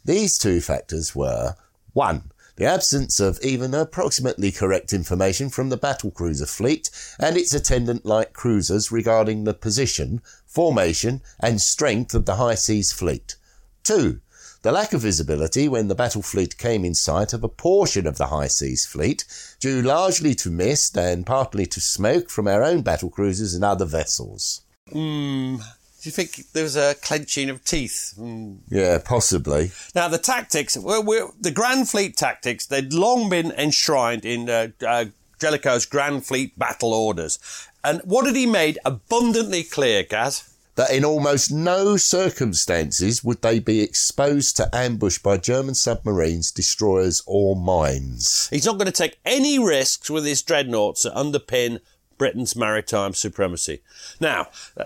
[0.03, 1.55] These two factors were
[1.93, 2.29] 1.
[2.57, 6.89] The absence of even approximately correct information from the battle cruiser fleet
[7.19, 12.91] and its attendant light cruisers regarding the position, formation, and strength of the high seas
[12.91, 13.35] fleet.
[13.83, 14.19] 2.
[14.63, 18.17] The lack of visibility when the battle fleet came in sight of a portion of
[18.17, 19.23] the high seas fleet,
[19.59, 23.85] due largely to mist and partly to smoke from our own battle cruisers and other
[23.85, 24.61] vessels.
[24.91, 25.57] Hmm.
[26.01, 28.13] Do you think there was a clenching of teeth?
[28.17, 28.59] Mm.
[28.69, 29.71] Yeah, possibly.
[29.95, 35.05] Now, the tactics, well, the Grand Fleet tactics, they'd long been enshrined in uh, uh,
[35.39, 37.39] Jellicoe's Grand Fleet battle orders.
[37.83, 40.53] And what had he made abundantly clear, Gaz?
[40.77, 47.23] that in almost no circumstances would they be exposed to ambush by German submarines, destroyers,
[47.25, 48.47] or mines.
[48.49, 51.79] He's not going to take any risks with his dreadnoughts that underpin
[52.19, 53.81] Britain's maritime supremacy.
[54.19, 54.85] Now, uh,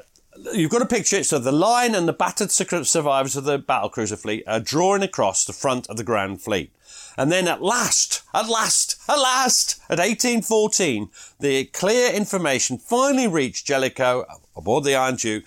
[0.53, 1.25] you've got a picture it.
[1.25, 5.45] So the line and the battered sur- survivors of the battlecruiser fleet are drawing across
[5.45, 6.73] the front of the Grand Fleet.
[7.17, 13.67] And then at last, at last, at last, at 1814, the clear information finally reached
[13.67, 14.25] Jellicoe
[14.55, 15.43] aboard the Iron Duke,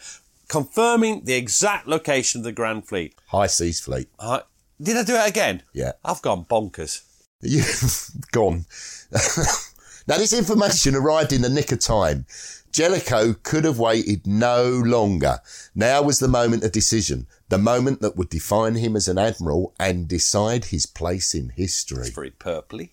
[0.49, 3.15] confirming the exact location of the Grand Fleet.
[3.29, 4.09] High Seas Fleet.
[4.19, 4.41] Uh,
[4.81, 5.63] did I do it again?
[5.73, 5.93] Yeah.
[6.05, 7.03] I've gone bonkers.
[7.41, 8.67] You've gone.
[10.07, 12.27] now, this information arrived in the nick of time.
[12.75, 15.39] Jellicoe could have waited no longer.
[15.77, 19.73] Now was the moment of decision, the moment that would define him as an admiral
[19.79, 22.01] and decide his place in history.
[22.01, 22.91] It's very purpley.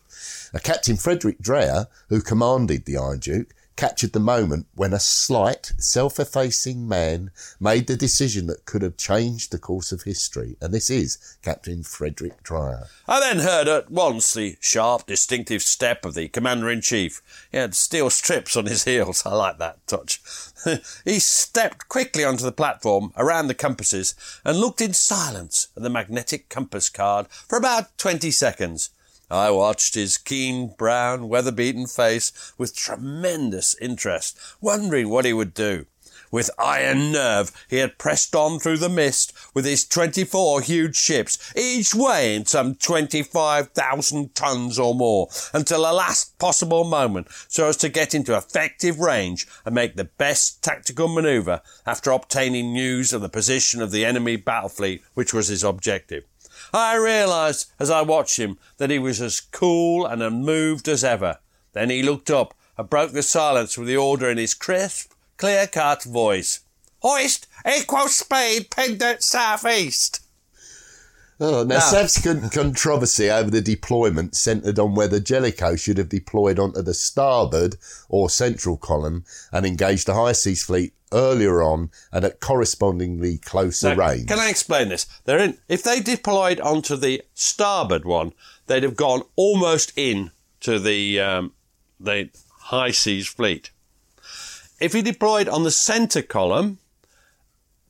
[0.53, 5.73] Now, Captain Frederick Dreyer, who commanded the Iron Duke, captured the moment when a slight,
[5.79, 10.55] self-effacing man made the decision that could have changed the course of history.
[10.61, 12.85] And this is Captain Frederick Dreyer.
[13.07, 17.23] I then heard at once the sharp, distinctive step of the Commander-in-Chief.
[17.51, 19.25] He had steel strips on his heels.
[19.25, 20.21] I like that touch.
[21.03, 24.13] he stepped quickly onto the platform around the compasses
[24.45, 28.91] and looked in silence at the magnetic compass card for about 20 seconds.
[29.31, 35.85] I watched his keen, brown, weather-beaten face with tremendous interest, wondering what he would do.
[36.31, 41.53] With iron nerve, he had pressed on through the mist with his 24 huge ships,
[41.57, 47.89] each weighing some 25,000 tons or more, until the last possible moment, so as to
[47.89, 53.29] get into effective range and make the best tactical manoeuvre after obtaining news of the
[53.29, 56.25] position of the enemy battle fleet, which was his objective.
[56.73, 61.39] I realised as I watched him that he was as cool and unmoved as ever.
[61.73, 66.03] Then he looked up and broke the silence with the order in his crisp, clear-cut
[66.03, 66.61] voice.
[66.99, 70.21] Hoist equal speed pendant southeast.
[71.39, 76.59] Oh, now, Now- subsequent controversy over the deployment centred on whether Jellicoe should have deployed
[76.59, 77.77] onto the starboard
[78.09, 83.95] or central column and engaged the High Seas Fleet earlier on and at correspondingly closer
[83.95, 84.27] Now, range.
[84.27, 85.05] Can I explain this?
[85.25, 85.57] They're in.
[85.67, 88.33] If they deployed onto the starboard one,
[88.67, 91.53] they'd have gone almost in to the um,
[91.99, 93.71] the high seas fleet.
[94.79, 96.79] If he deployed on the centre column,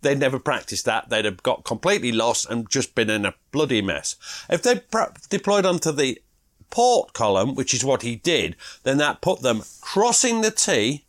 [0.02, 1.10] they'd never practiced that.
[1.10, 4.16] They'd have got completely lost and just been in a bloody mess.
[4.50, 6.22] If they pra- deployed onto the
[6.70, 11.06] port column, which is what he did, then that put them crossing the T.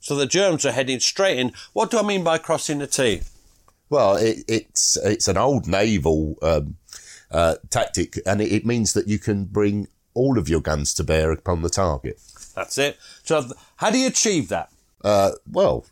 [0.00, 1.52] So the Germans are heading straight in.
[1.72, 3.22] What do I mean by crossing the T?
[3.90, 6.76] Well, it, it's it's an old naval um,
[7.30, 11.04] uh, tactic, and it, it means that you can bring all of your guns to
[11.04, 12.18] bear upon the target.
[12.54, 12.98] That's it.
[13.22, 13.44] So,
[13.76, 14.70] how do you achieve that?
[15.02, 15.86] Uh, well,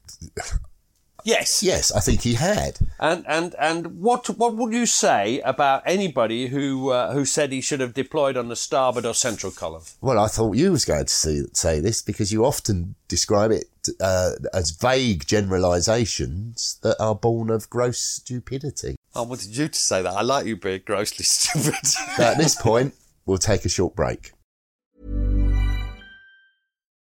[1.29, 1.62] Yes.
[1.62, 2.79] yes, I think he had.
[2.99, 7.61] And and and what what would you say about anybody who uh, who said he
[7.61, 9.83] should have deployed on the starboard or central column?
[10.01, 13.67] Well, I thought you was going to see, say this because you often describe it
[14.01, 18.97] uh, as vague generalisations that are born of gross stupidity.
[19.14, 20.14] I wanted you to say that.
[20.14, 21.75] I like you being grossly stupid.
[22.19, 22.95] Now, at this point,
[23.27, 24.33] we'll take a short break.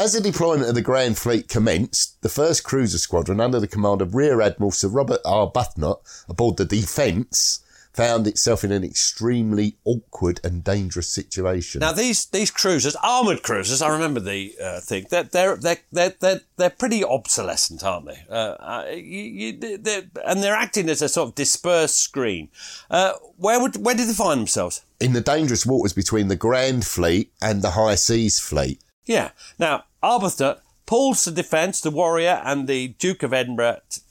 [0.00, 4.00] As the deployment of the Grand Fleet commenced, the first cruiser squadron under the command
[4.00, 5.46] of Rear Admiral Sir Robert R.
[5.46, 11.80] Arbuthnot aboard the Defence found itself in an extremely awkward and dangerous situation.
[11.80, 15.04] Now these these cruisers, armored cruisers, I remember the uh, thing.
[15.10, 18.24] They're they're they're they're they're, they're pretty obsolescent, aren't they?
[18.30, 22.48] Uh, uh, you, you, they're, and they're acting as a sort of dispersed screen.
[22.90, 24.82] Uh, where would where did they find themselves?
[24.98, 28.82] in the dangerous waters between the Grand Fleet and the High Seas Fleet.
[29.06, 29.30] Yeah.
[29.58, 33.80] Now Arbuthnot pulls the Defence, the Warrior, and the Duke of Edinburgh.
[33.88, 34.02] T-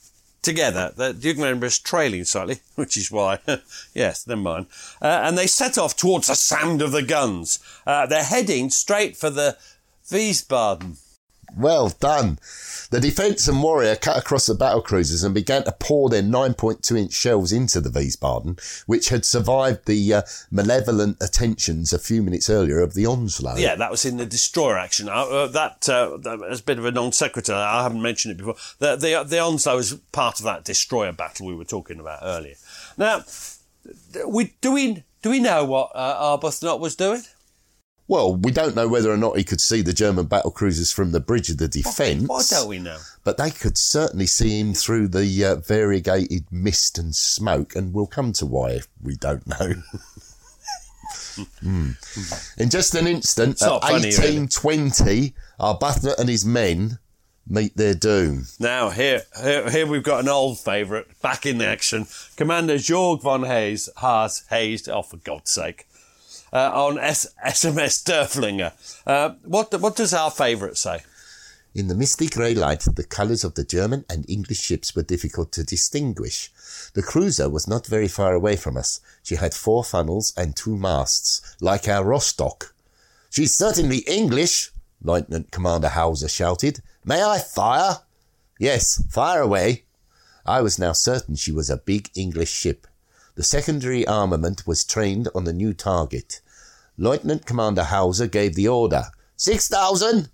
[0.42, 3.40] Together, the Duke of Edinburgh is trailing slightly, which is why,
[3.94, 4.66] yes, never mind.
[5.02, 7.58] Uh, and they set off towards the sound of the guns.
[7.86, 9.58] Uh, they're heading straight for the
[10.08, 10.96] Wiesbaden.
[11.56, 12.38] Well done.
[12.90, 16.98] The Defence and Warrior cut across the battle cruisers and began to pour their 9.2
[16.98, 22.50] inch shells into the Wiesbaden, which had survived the uh, malevolent attentions a few minutes
[22.50, 23.56] earlier of the Onslow.
[23.56, 25.08] Yeah, that was in the destroyer action.
[25.08, 27.54] Uh, uh, that, uh, that was a bit of a non sequitur.
[27.54, 28.56] I haven't mentioned it before.
[28.80, 32.56] The, the, the Onslow is part of that destroyer battle we were talking about earlier.
[32.98, 33.22] Now,
[34.26, 37.22] we, do we do we know what uh, Arbuthnot was doing?
[38.10, 41.12] Well, we don't know whether or not he could see the German battle cruisers from
[41.12, 42.26] the bridge of the Defence.
[42.26, 42.98] Why don't we know?
[43.22, 48.08] But they could certainly see him through the uh, variegated mist and smoke, and we'll
[48.08, 49.74] come to why if we don't know.
[51.62, 51.92] Hmm.
[52.58, 54.38] In just an instant, It's at not funny, really.
[54.40, 56.98] 1820, Arbuthnot and his men
[57.46, 58.46] meet their doom.
[58.58, 62.06] Now, here, here, here we've got an old favourite back in action.
[62.36, 65.86] Commander Georg von Hayes, Haas, Hayes, oh, for God's sake,
[66.52, 68.72] uh, on S- SMS Derflinger.
[69.06, 71.00] Uh, what, what does our favourite say?
[71.72, 75.52] In the misty grey light, the colours of the German and English ships were difficult
[75.52, 76.50] to distinguish.
[76.94, 79.00] The cruiser was not very far away from us.
[79.22, 82.74] She had four funnels and two masts, like our Rostock.
[83.30, 86.82] She's certainly English, Lieutenant Commander Hauser shouted.
[87.04, 87.98] May I fire?
[88.58, 89.84] Yes, fire away.
[90.44, 92.88] I was now certain she was a big English ship.
[93.40, 96.42] The secondary armament was trained on the new target.
[96.98, 99.04] Lieutenant Commander Hauser gave the order.
[99.34, 100.28] Six thousand!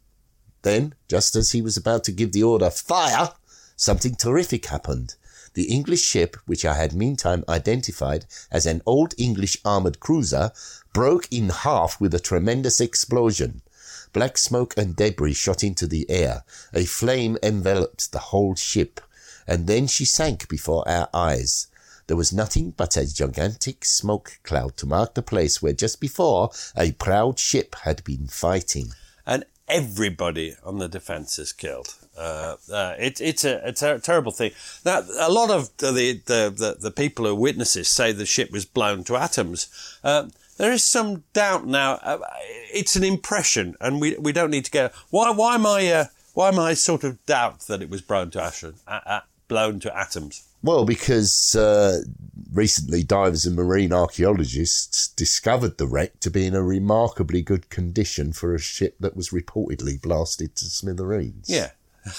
[0.62, 3.32] Then, just as he was about to give the order, fire,
[3.76, 5.14] something terrific happened.
[5.54, 10.50] The English ship, which I had meantime identified as an old English armoured cruiser,
[10.92, 13.62] broke in half with a tremendous explosion.
[14.12, 16.42] Black smoke and debris shot into the air.
[16.74, 19.00] A flame enveloped the whole ship,
[19.46, 21.68] and then she sank before our eyes.
[22.06, 26.50] There was nothing but a gigantic smoke cloud to mark the place where just before
[26.76, 28.92] a proud ship had been fighting.
[29.26, 31.94] and everybody on the defence is killed.
[32.16, 34.52] Uh, uh, it, it's a, a ter- terrible thing.
[34.84, 35.90] Now, a lot of the,
[36.24, 39.68] the, the, the people who witnesses say the ship was blown to atoms.
[40.04, 41.94] Uh, there is some doubt now.
[42.02, 42.18] Uh,
[42.72, 44.88] it's an impression, and we we don't need to go.
[45.10, 48.30] Why why am I uh, why am I sort of doubt that it was blown
[48.30, 50.44] to ash- uh, uh, blown to atoms?
[50.62, 52.00] Well, because uh,
[52.52, 58.32] recently divers and marine archaeologists discovered the wreck to be in a remarkably good condition
[58.32, 61.48] for a ship that was reportedly blasted to smithereens.
[61.48, 61.70] Yeah,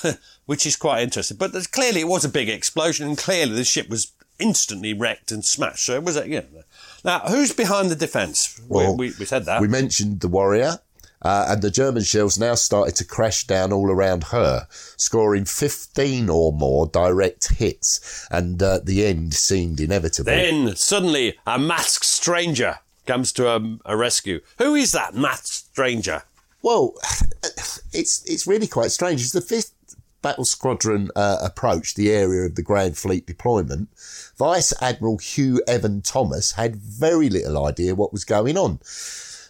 [0.46, 1.38] which is quite interesting.
[1.38, 5.32] But there's, clearly, it was a big explosion, and clearly the ship was instantly wrecked
[5.32, 5.86] and smashed.
[5.86, 6.64] So it was, a, you know.
[7.04, 8.60] Now, who's behind the defence?
[8.68, 9.62] Well, we, we, we said that.
[9.62, 10.80] We mentioned the Warrior,
[11.22, 16.30] uh, and the German shells now started to crash down all around her, scoring 15
[16.30, 20.32] or more direct hits, and uh, the end seemed inevitable.
[20.32, 24.42] then suddenly, a masked stranger comes to a, a rescue.
[24.58, 26.24] Who is that masked stranger?
[26.62, 26.94] Well,
[27.94, 29.22] it's it's really quite strange.
[29.22, 29.74] As the fifth
[30.22, 33.90] battle squadron uh, approached the area of the Grand Fleet deployment,
[34.38, 38.80] Vice Admiral Hugh Evan Thomas had very little idea what was going on.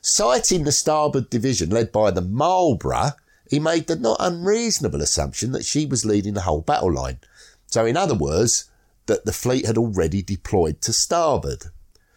[0.10, 3.12] Sighting the starboard division led by the Marlborough,
[3.52, 7.20] he made the not unreasonable assumption that she was leading the whole battle line.
[7.66, 8.70] So, in other words,
[9.08, 11.66] that the fleet had already deployed to starboard.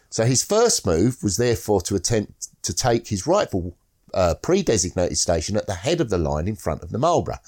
[0.09, 3.75] So his first move was therefore to attempt to take his rightful
[4.15, 7.39] uh, pre-designated station at the head of the line in front of the Marlborough.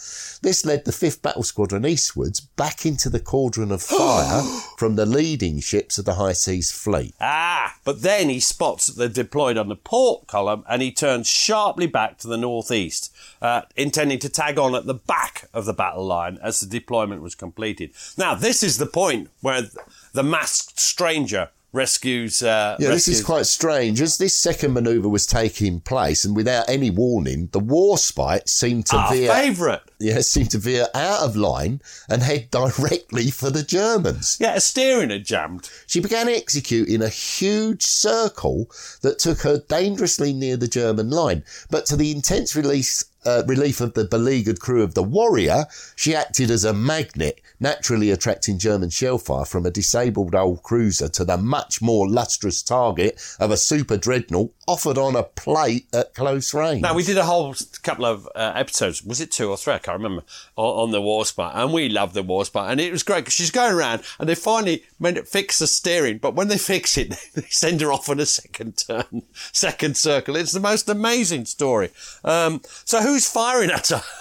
[0.43, 4.43] This led the 5th Battle Squadron eastwards back into the cauldron of fire
[4.79, 7.15] from the leading ships of the High Seas Fleet.
[7.21, 11.29] Ah, but then he spots that they're deployed on the port column and he turns
[11.29, 15.73] sharply back to the northeast, uh, intending to tag on at the back of the
[15.73, 17.93] battle line as the deployment was completed.
[18.17, 19.63] Now, this is the point where
[20.13, 22.43] the masked stranger rescues.
[22.43, 24.01] Uh, Yeah, this is quite strange.
[24.01, 28.97] As this second manoeuvre was taking place, and without any warning, the Warspite seemed to
[28.97, 29.81] our veer, favourite.
[29.99, 34.37] yeah, seemed to veer out of line and head directly for the Germans.
[34.41, 35.69] Yeah, a steering had jammed.
[35.87, 38.71] She began executing a huge circle
[39.01, 41.45] that took her dangerously near the German line.
[41.71, 45.67] But to the intense release, uh, relief of the beleaguered crew of the Warrior,
[45.97, 51.25] she acted as a magnet, naturally attracting German shellfire from a disabled old cruiser to
[51.25, 56.53] the much more lustrous target of a super dreadnought offered on a plate at close
[56.53, 56.83] range.
[56.83, 59.03] Now we did a whole couple of uh, episodes.
[59.03, 59.75] Was it two or three?
[59.75, 60.25] I can't remember.
[60.57, 63.51] On, on the Warspite, and we loved the Warspite, and it was great because she's
[63.51, 66.19] going around, and they finally made it fix the steering.
[66.19, 70.37] But when they fix it, they send her off on a second turn, second circle.
[70.37, 71.91] It's the most amazing story.
[72.25, 74.03] Um, so who's firing at her?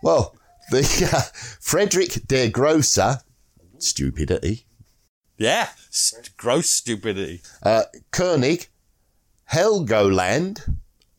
[0.00, 0.37] Well,
[0.70, 1.22] the uh,
[1.60, 3.22] Frederick der Grosser,
[3.78, 4.66] stupidity,
[5.38, 7.40] yeah, st- gross stupidity.
[7.62, 8.68] uh, König,
[9.52, 10.60] Helgoland,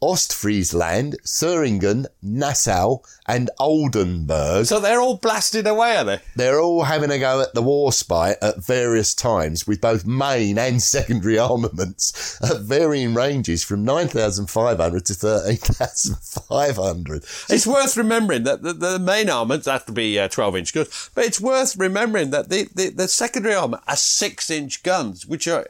[0.02, 4.66] Ostfriesland, Thüringen, Nassau, and Oldenburg.
[4.66, 6.20] So they're all blasted away, are they?
[6.36, 10.82] They're all having a go at the Warspite at various times with both main and
[10.82, 17.26] secondary armaments at varying ranges from 9,500 to 13,500.
[17.50, 21.10] It's worth remembering that the, the main armaments have to be uh, 12 inch guns,
[21.14, 25.48] but it's worth remembering that the, the, the secondary armour are 6 inch guns, which
[25.48, 25.68] are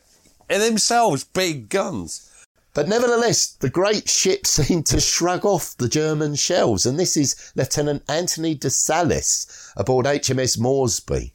[0.49, 2.28] in themselves big guns.
[2.80, 7.51] But nevertheless, the great ship seemed to shrug off the German shells, and this is
[7.53, 11.34] Lieutenant Anthony de Salis aboard HMS Moresby.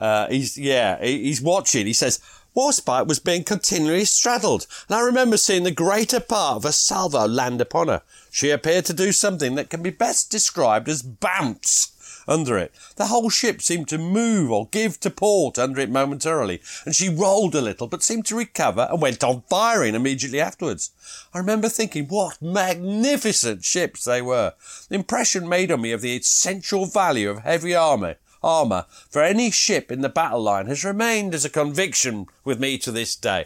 [0.00, 1.84] Uh, he's yeah, he's watching.
[1.84, 2.18] He says
[2.56, 7.28] Warspite was being continually straddled, and I remember seeing the greater part of a salvo
[7.28, 8.00] land upon her.
[8.30, 11.92] She appeared to do something that can be best described as bounce
[12.30, 12.72] under it.
[12.96, 17.08] The whole ship seemed to move or give to port under it momentarily, and she
[17.08, 20.92] rolled a little, but seemed to recover and went on firing immediately afterwards.
[21.34, 24.54] I remember thinking what magnificent ships they were.
[24.88, 29.50] The impression made on me of the essential value of heavy armour armour for any
[29.50, 33.44] ship in the battle line has remained as a conviction with me to this day.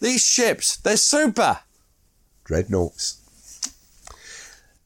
[0.00, 1.60] These ships, they're super.
[2.44, 3.21] Dreadnoughts.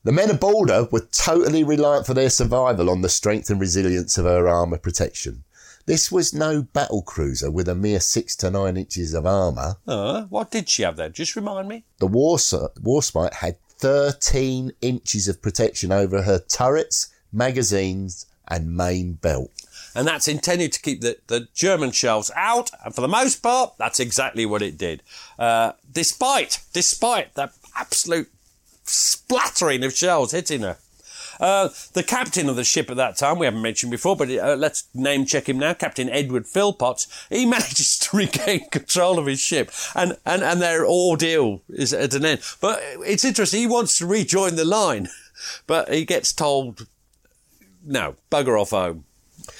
[0.06, 4.16] The men of her were totally reliant for their survival on the strength and resilience
[4.16, 5.42] of her armour protection.
[5.86, 9.78] This was no battle cruiser with a mere six to nine inches of armour.
[9.84, 11.08] Uh, what did she have there?
[11.08, 11.86] Just remind me.
[11.98, 19.50] The Wars- Warspite had 13 inches of protection over her turrets, magazines, and main belt.
[19.92, 22.70] And that's intended to keep the, the German shells out.
[22.84, 25.02] And for the most part, that's exactly what it did.
[25.36, 28.30] Uh, despite, despite that absolute
[28.86, 30.78] splattering of shells hitting her.
[31.38, 34.56] Uh, the captain of the ship at that time, we haven't mentioned before, but uh,
[34.58, 37.06] let's name check him now, Captain Edward Philpotts.
[37.28, 42.14] He manages to regain control of his ship, and, and, and their ordeal is at
[42.14, 42.40] an end.
[42.60, 45.08] But it's interesting, he wants to rejoin the line,
[45.66, 46.86] but he gets told,
[47.84, 49.04] no, bugger off home.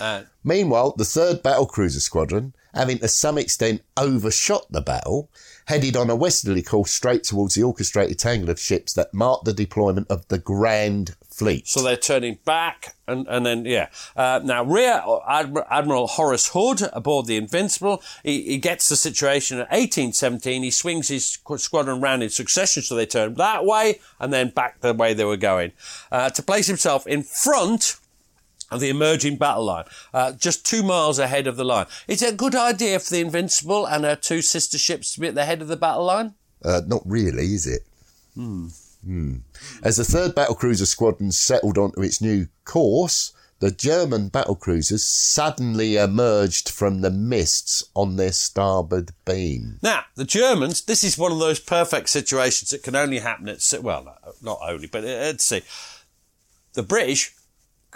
[0.01, 5.31] Uh, Meanwhile, the 3rd Battle Cruiser Squadron, having to some extent overshot the battle,
[5.67, 9.53] headed on a westerly course straight towards the orchestrated tangle of ships that marked the
[9.53, 11.67] deployment of the Grand Fleet.
[11.69, 13.89] So they're turning back, and, and then, yeah.
[14.17, 19.59] Uh, now, Rear Admiral, Admiral Horace Hood aboard the Invincible, he, he gets the situation
[19.59, 20.63] at 1817.
[20.63, 24.81] He swings his squadron round in succession, so they turn that way and then back
[24.81, 25.73] the way they were going,
[26.11, 27.99] uh, to place himself in front
[28.71, 31.87] of the emerging battle line, uh, just two miles ahead of the line.
[32.09, 35.29] Is it a good idea for the Invincible and her two sister ships to be
[35.29, 36.35] at the head of the battle line?
[36.65, 37.83] Uh, not really, is it?
[38.35, 38.69] Hmm.
[39.85, 45.05] As the 3rd Battle Cruiser Squadron settled onto its new course, the German battle cruisers
[45.05, 49.79] suddenly emerged from the mists on their starboard beam.
[49.81, 53.63] Now, the Germans, this is one of those perfect situations that can only happen at
[53.63, 53.79] sea.
[53.79, 55.63] Well, not only, but at sea.
[56.75, 57.33] The British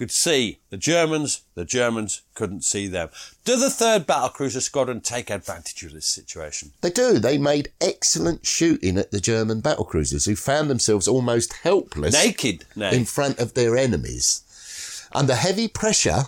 [0.01, 3.11] could see the Germans, the Germans couldn't see them.
[3.45, 6.73] Do the third battle cruiser squadron take advantage of this situation?
[6.81, 7.19] They do.
[7.19, 12.65] They made excellent shooting at the German battle cruisers, who found themselves almost helpless Naked,
[12.75, 12.97] nay.
[12.97, 14.43] in front of their enemies.
[15.13, 16.23] Under heavy pressure,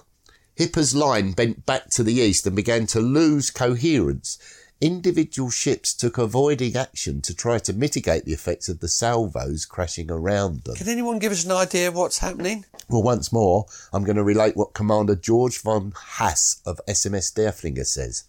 [0.55, 4.37] Hipper's line bent back to the east and began to lose coherence.
[4.83, 10.11] Individual ships took avoiding action to try to mitigate the effects of the salvos crashing
[10.11, 10.75] around them.
[10.75, 12.65] Can anyone give us an idea of what's happening?
[12.89, 17.87] Well, once more, I'm going to relate what Commander George von Haas of SMS Derflinger
[17.87, 18.25] says.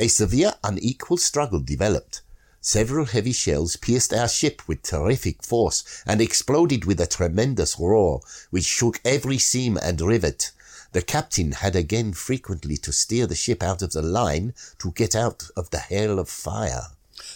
[0.00, 2.22] A severe unequal struggle developed.
[2.62, 8.22] Several heavy shells pierced our ship with terrific force and exploded with a tremendous roar,
[8.48, 10.52] which shook every seam and rivet.
[10.92, 15.14] The captain had again frequently to steer the ship out of the line to get
[15.14, 16.88] out of the hail of fire.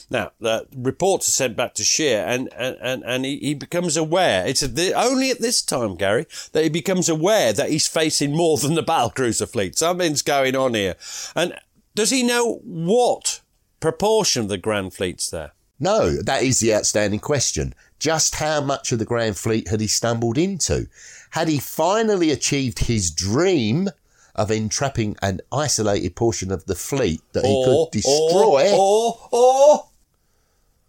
[0.08, 3.96] Now, the reports are sent back to Scheer, and, and, and, and he, he becomes
[3.96, 4.46] aware.
[4.46, 8.58] It's the, only at this time, Gary, that he becomes aware that he's facing more
[8.58, 9.76] than the battlecruiser fleet.
[9.76, 10.96] Something's going on here.
[11.34, 11.54] And
[11.94, 13.40] does he know what
[13.80, 15.52] proportion of the Grand Fleet's there?
[15.80, 17.74] No, that is the outstanding question.
[17.98, 20.86] Just how much of the Grand Fleet had he stumbled into?
[21.32, 23.88] Had he finally achieved his dream
[24.34, 28.70] of entrapping an isolated portion of the fleet that he Or, could destroy?
[28.72, 29.88] Or, or, or,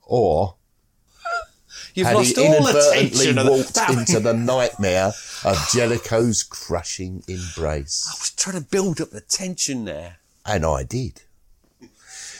[0.05, 0.55] or
[1.93, 3.37] you've had lost he all inadvertently attention.
[3.37, 5.11] of walked That- into the nightmare
[5.43, 8.05] of Jellicoe's crushing embrace?
[8.09, 10.17] I was trying to build up the tension there.
[10.45, 11.21] And I did.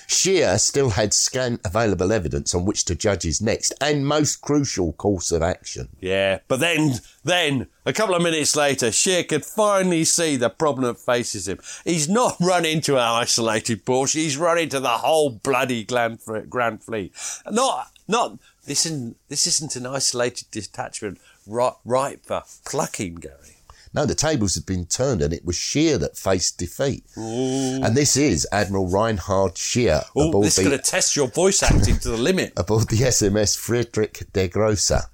[0.07, 4.93] Scheer still had scant available evidence on which to judge his next and most crucial
[4.93, 5.89] course of action.
[5.99, 10.85] Yeah, but then, then, a couple of minutes later, Scheer could finally see the problem
[10.85, 11.59] that faces him.
[11.83, 16.83] He's not run into an isolated portion, he's run into the whole bloody Grand, Grand
[16.83, 17.13] Fleet.
[17.49, 23.57] Not, not, this isn't, this isn't an isolated detachment right, right for plucking, Gary.
[23.93, 27.05] No, the tables had been turned and it was Scheer that faced defeat.
[27.15, 31.97] And this is Admiral Reinhard Scheer Oh, this is going to test your voice acting
[31.99, 32.53] to the limit.
[32.57, 35.07] aboard the SMS Friedrich der Grosse.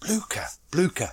[0.00, 1.12] Blucher, Blucher.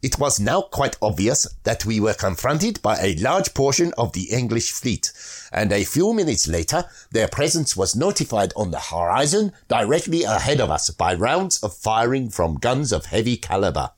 [0.00, 4.30] It was now quite obvious that we were confronted by a large portion of the
[4.30, 5.12] English fleet,
[5.52, 10.70] and a few minutes later, their presence was notified on the horizon directly ahead of
[10.70, 13.90] us by rounds of firing from guns of heavy caliber.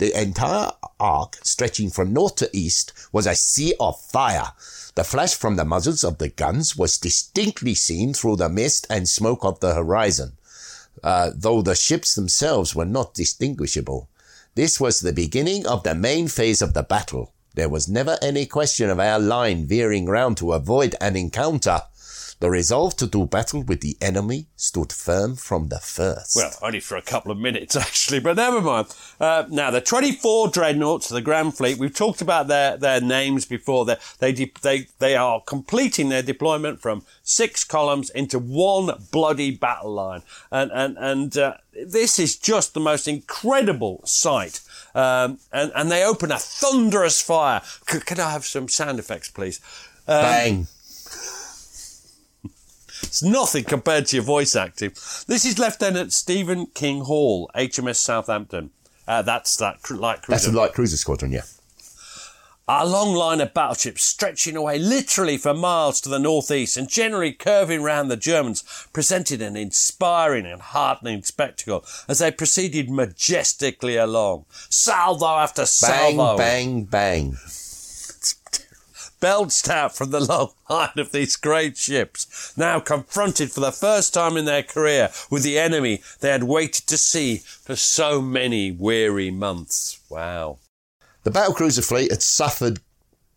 [0.00, 4.52] The entire arc, stretching from north to east, was a sea of fire.
[4.94, 9.06] The flash from the muzzles of the guns was distinctly seen through the mist and
[9.06, 10.38] smoke of the horizon,
[11.04, 14.08] uh, though the ships themselves were not distinguishable.
[14.54, 17.34] This was the beginning of the main phase of the battle.
[17.54, 21.82] There was never any question of our line veering round to avoid an encounter.
[22.40, 26.36] The resolve to do battle with the enemy stood firm from the first.
[26.36, 28.86] Well, only for a couple of minutes, actually, but never mind.
[29.20, 33.44] Uh, now, the 24 dreadnoughts of the Grand Fleet, we've talked about their, their names
[33.44, 33.84] before.
[33.84, 39.50] They, they, de- they, they are completing their deployment from six columns into one bloody
[39.50, 40.22] battle line.
[40.50, 41.54] And, and, and uh,
[41.86, 44.62] this is just the most incredible sight.
[44.94, 47.60] Um, and, and they open a thunderous fire.
[47.86, 49.60] C- can I have some sound effects, please?
[50.08, 50.66] Um, Bang!
[53.10, 54.90] It's nothing compared to your voice acting.
[55.26, 58.70] This is Lieutenant Stephen King Hall, HMS Southampton.
[59.08, 60.30] Uh, that's that cr- light cruiser.
[60.36, 61.42] That's the light cruiser squadron, yeah.
[62.68, 67.32] A long line of battleships stretching away literally for miles to the northeast and generally
[67.32, 74.44] curving round the Germans presented an inspiring and heartening spectacle as they proceeded majestically along.
[74.68, 76.36] Salvo after Bang, salvo.
[76.36, 77.36] Bang, bang, bang.
[79.20, 84.12] Belched out from the long line of these great ships, now confronted for the first
[84.14, 88.72] time in their career with the enemy they had waited to see for so many
[88.72, 90.00] weary months.
[90.08, 90.58] Wow.
[91.22, 92.80] The battlecruiser fleet had suffered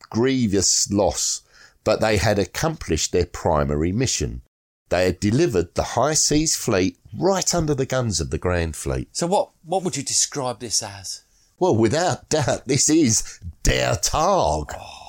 [0.09, 1.41] grievous loss,
[1.83, 4.41] but they had accomplished their primary mission.
[4.89, 9.09] They had delivered the high seas fleet right under the guns of the Grand Fleet.
[9.11, 11.23] So what, what would you describe this as?
[11.59, 14.03] Well, without doubt, this is Der Tag.
[14.13, 15.02] Oh.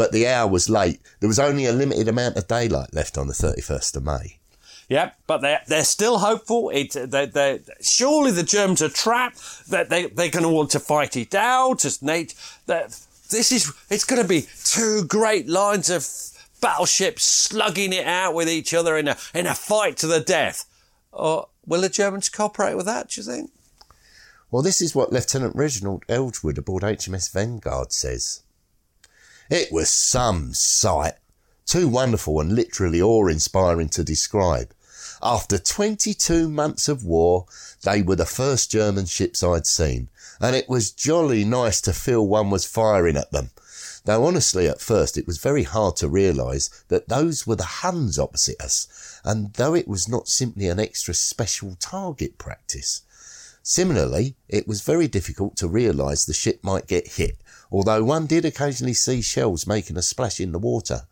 [0.00, 0.98] But the hour was late.
[1.20, 4.38] There was only a limited amount of daylight left on the 31st of May.
[4.88, 6.70] Yep, but they're, they're still hopeful.
[6.70, 9.68] It, they, they, surely the Germans are trapped.
[9.68, 11.84] That they, they're going to want to fight it out.
[11.84, 12.34] As Nate,
[12.64, 12.98] that
[13.28, 16.08] this is, it's going to be two great lines of
[16.62, 20.64] battleships slugging it out with each other in a, in a fight to the death.
[21.12, 23.50] Or will the Germans cooperate with that, do you think?
[24.50, 28.44] Well, this is what Lieutenant Reginald Elgewood aboard HMS Vanguard says.
[29.50, 31.14] It was some sight.
[31.66, 34.72] Too wonderful and literally awe-inspiring to describe.
[35.20, 37.46] After 22 months of war,
[37.82, 40.08] they were the first German ships I'd seen,
[40.40, 43.50] and it was jolly nice to feel one was firing at them.
[44.04, 48.20] Though honestly, at first, it was very hard to realise that those were the Huns
[48.20, 53.02] opposite us, and though it was not simply an extra special target practice.
[53.64, 57.36] Similarly, it was very difficult to realise the ship might get hit,
[57.70, 61.02] although one did occasionally see shells making a splash in the water.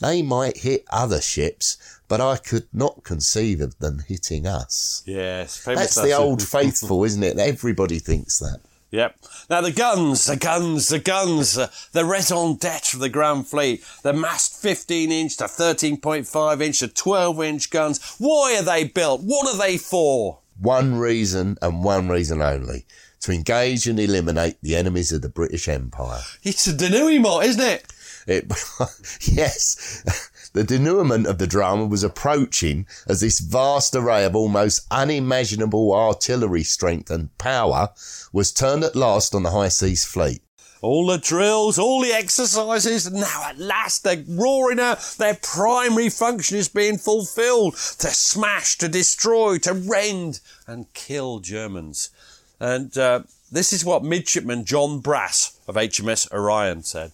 [0.00, 1.76] They might hit other ships,
[2.08, 5.02] but I could not conceive of them hitting us.
[5.06, 7.38] Yes, That's the old faithful, isn't it?
[7.38, 8.60] Everybody thinks that.
[8.90, 9.16] Yep.
[9.50, 13.84] Now the guns, the guns, the guns, uh, the raison d'etre of the Grand Fleet,
[14.02, 18.16] the massed 15 inch to 13.5 inch to 12 inch guns.
[18.18, 19.22] Why are they built?
[19.22, 20.38] What are they for?
[20.58, 22.86] One reason and one reason only
[23.26, 26.20] to engage and eliminate the enemies of the British Empire.
[26.44, 27.92] It's a denouement, isn't it?
[28.28, 28.44] It,
[29.20, 35.92] yes, the denouement of the drama was approaching as this vast array of almost unimaginable
[35.92, 37.90] artillery strength and power
[38.32, 40.40] was turned at last on the High Seas Fleet.
[40.80, 45.00] All the drills, all the exercises, now at last they're roaring out.
[45.18, 52.10] Their primary function is being fulfilled to smash, to destroy, to rend, and kill Germans.
[52.58, 57.12] And uh, this is what midshipman John Brass of HMS Orion said.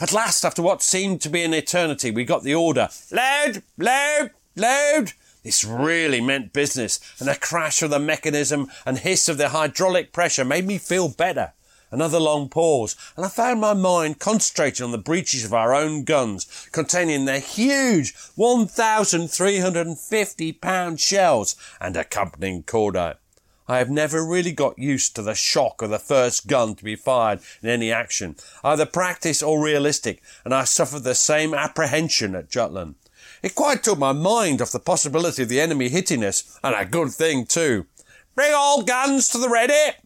[0.00, 4.32] At last, after what seemed to be an eternity, we got the order load, load,
[4.56, 5.12] load.
[5.44, 10.12] This really meant business, and the crash of the mechanism and hiss of the hydraulic
[10.12, 11.52] pressure made me feel better.
[11.90, 16.02] Another long pause, and I found my mind concentrated on the breeches of our own
[16.02, 23.18] guns, containing their huge 1,350 pound shells and accompanying cordite.
[23.66, 26.96] I have never really got used to the shock of the first gun to be
[26.96, 32.50] fired in any action, either practice or realistic, and I suffered the same apprehension at
[32.50, 32.96] Jutland.
[33.42, 36.84] It quite took my mind off the possibility of the enemy hitting us, and a
[36.84, 37.86] good thing too.
[38.34, 39.96] Bring all guns to the ready!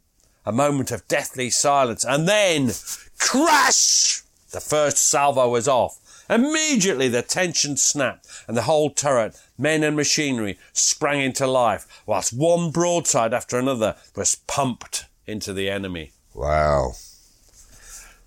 [0.47, 2.71] A moment of deathly silence, and then
[3.19, 4.23] crash!
[4.51, 5.99] The first salvo was off.
[6.31, 12.33] Immediately the tension snapped, and the whole turret, men and machinery, sprang into life, whilst
[12.33, 16.13] one broadside after another was pumped into the enemy.
[16.35, 16.93] Wow.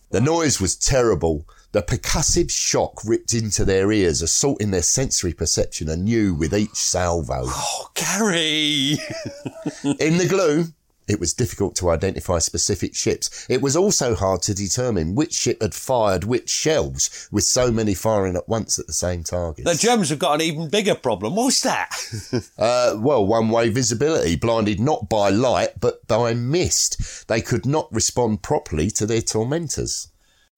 [0.09, 1.45] The noise was terrible.
[1.71, 7.43] The percussive shock ripped into their ears, assaulting their sensory perception anew with each salvo.
[7.45, 8.97] Oh, Gary!
[9.99, 10.73] In the gloom,
[11.12, 13.45] it was difficult to identify specific ships.
[13.49, 17.93] It was also hard to determine which ship had fired which shells, with so many
[17.93, 19.66] firing at once at the same target.
[19.66, 21.36] the Germans have got an even bigger problem.
[21.36, 21.89] What's that?
[22.57, 27.28] Uh, well, one-way visibility, blinded not by light but by mist.
[27.28, 30.09] They could not respond properly to their tormentors.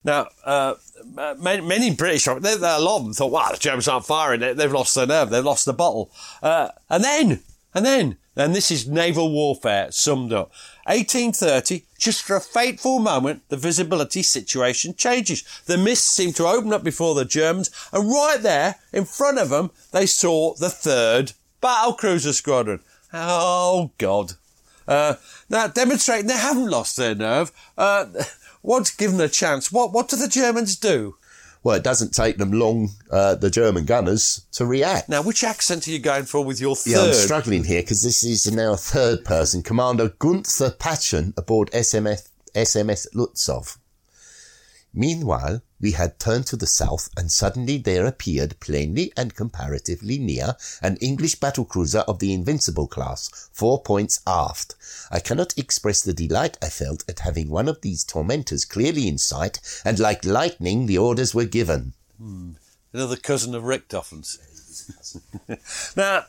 [0.04, 0.76] Now, uh,
[1.40, 4.42] many, British, a lot of them thought, wow, the Germans aren't firing.
[4.42, 5.30] They, they've lost their nerve.
[5.30, 6.12] They've lost the bottle.
[6.42, 7.40] Uh, and then,
[7.74, 10.52] and then, and this is naval warfare summed up.
[10.86, 15.44] 1830, just for a fateful moment, the visibility situation changes.
[15.66, 19.50] The mists seem to open up before the Germans, and right there, in front of
[19.50, 22.80] them, they saw the third battle cruiser squadron.
[23.14, 24.34] Oh, God.
[24.88, 25.16] Uh,
[25.50, 27.52] now, demonstrating they haven't lost their nerve.
[27.78, 28.08] Uh,
[28.64, 31.16] once given a chance, what, what do the Germans do?
[31.64, 35.08] Well, it doesn't take them long, uh, the German gunners, to react.
[35.08, 36.92] Now, which accent are you going for with your third?
[36.92, 39.64] Yeah, I'm struggling here because this is now a third person.
[39.64, 43.78] Commander Gunther Paschen aboard SMS, SMS Lützow.
[44.94, 50.56] Meanwhile, we had turned to the south and suddenly there appeared plainly and comparatively near
[50.82, 54.76] an English battlecruiser of the Invincible class, four points aft.
[55.12, 59.18] I cannot express the delight I felt at having one of these tormentors clearly in
[59.18, 61.92] sight, and like lightning the orders were given.
[62.94, 64.40] Another cousin of Richthofen's.
[65.98, 66.24] now,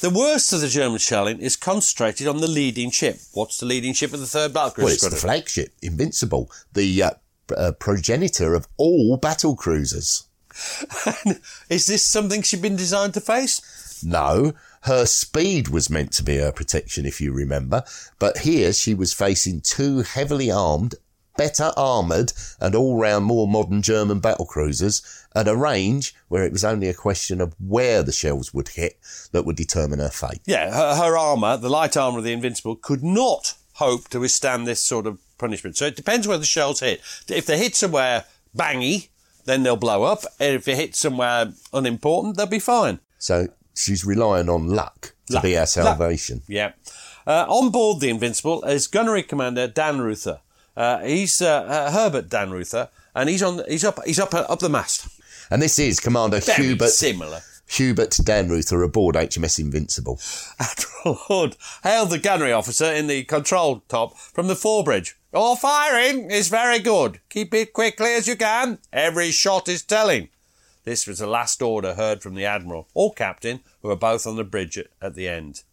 [0.00, 3.18] the worst of the German shelling is concentrated on the leading ship.
[3.34, 7.02] What's the leading ship of the third battle cruiser Well, it's the flagship, Invincible, the
[7.02, 7.10] uh,
[7.56, 10.24] uh, progenitor of all battle cruisers.
[11.68, 14.02] is this something she'd been designed to face?
[14.04, 17.84] No, her speed was meant to be her protection, if you remember.
[18.18, 20.94] But here she was facing two heavily armed,
[21.36, 25.02] better armoured, and all round more modern German battle cruisers
[25.34, 28.98] at a range where it was only a question of where the shells would hit
[29.32, 30.40] that would determine her fate.
[30.44, 34.66] Yeah, her, her armour, the light armour of the Invincible, could not hope to withstand
[34.66, 35.76] this sort of punishment.
[35.76, 37.00] So it depends where the shells hit.
[37.28, 38.24] If they hit somewhere
[38.56, 39.08] bangy,
[39.44, 40.20] then they'll blow up.
[40.40, 43.00] And if they hit somewhere unimportant, they'll be fine.
[43.18, 45.42] So she's relying on luck to Luck.
[45.42, 45.68] be our Luck.
[45.68, 46.40] salvation.
[46.48, 46.72] Yeah.
[47.26, 50.40] Uh, on board the Invincible is gunnery commander Dannreuther.
[50.76, 53.62] Uh, he's uh, uh, Herbert Dannreuther, and he's on.
[53.68, 53.98] He's up.
[54.04, 55.06] He's up uh, up the mast.
[55.50, 57.40] And this is Commander Very Hubert similar.
[57.68, 60.18] Hubert Dannreuther aboard HMS Invincible.
[60.60, 65.14] Admiral Hood hailed the gunnery officer in the control top from the forebridge.
[65.34, 67.18] All firing is very good.
[67.28, 68.78] Keep it quickly as you can.
[68.92, 70.28] Every shot is telling.
[70.84, 74.36] This was the last order heard from the Admiral or Captain, who were both on
[74.36, 75.64] the bridge at, the end.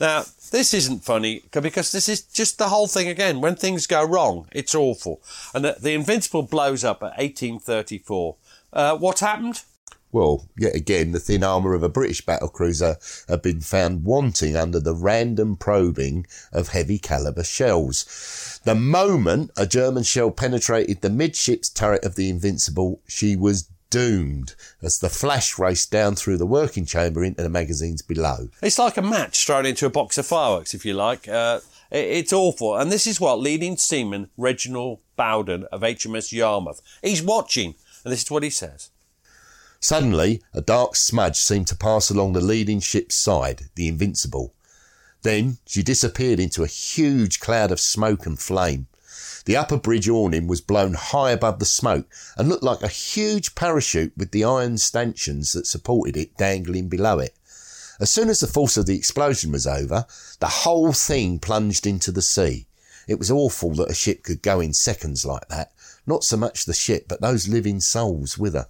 [0.00, 3.42] Now, this isn't funny because this is just the whole thing again.
[3.42, 5.20] When things go wrong, it's awful.
[5.54, 8.36] And the, the Invincible blows up at 1834.
[8.72, 9.64] Uh, what happened?
[10.12, 14.80] Well, yet again, the thin armour of a British battlecruiser had been found wanting under
[14.80, 18.60] the random probing of heavy caliber shells.
[18.64, 24.54] The moment a German shell penetrated the midships turret of the Invincible, she was doomed
[24.82, 28.48] as the flash raced down through the working chamber into the magazines below.
[28.62, 31.28] It's like a match thrown into a box of fireworks, if you like.
[31.28, 32.76] Uh, It's awful.
[32.76, 36.80] And this is what leading seaman Reginald Bowden of HMS Yarmouth.
[37.02, 38.90] He's watching, and this is what he says.
[39.82, 44.52] Suddenly, a dark smudge seemed to pass along the leading ship's side, the Invincible.
[45.22, 48.88] Then she disappeared into a huge cloud of smoke and flame.
[49.46, 52.06] The upper bridge awning was blown high above the smoke
[52.36, 57.18] and looked like a huge parachute with the iron stanchions that supported it dangling below
[57.18, 57.34] it.
[57.98, 60.04] As soon as the force of the explosion was over,
[60.40, 62.66] the whole thing plunged into the sea.
[63.08, 65.72] It was awful that a ship could go in seconds like that.
[66.06, 68.68] Not so much the ship, but those living souls with her.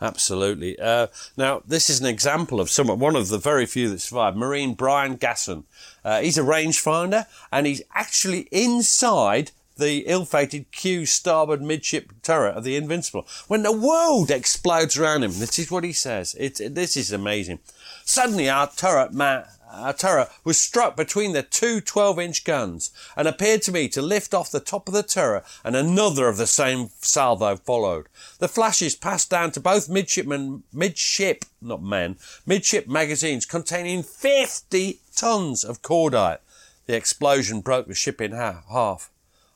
[0.00, 0.78] Absolutely.
[0.78, 4.36] Uh, now, this is an example of someone, one of the very few that survived.
[4.36, 5.64] Marine Brian Gasson.
[6.04, 12.64] Uh, he's a rangefinder, and he's actually inside the ill-fated Q starboard midship turret of
[12.64, 13.26] the Invincible.
[13.48, 16.36] When the world explodes around him, this is what he says.
[16.38, 17.60] It's, this is amazing.
[18.04, 23.26] Suddenly, our turret, ma- Uh, our turret was struck between the two 12-inch guns and
[23.28, 26.46] appeared to me to lift off the top of the turret and another of the
[26.46, 28.06] same salvo followed.
[28.38, 32.16] The flashes passed down to both midshipmen, midship, not men,
[32.46, 36.38] midship magazines containing 50 tons of cordite.
[36.86, 39.10] The explosion broke the ship in half.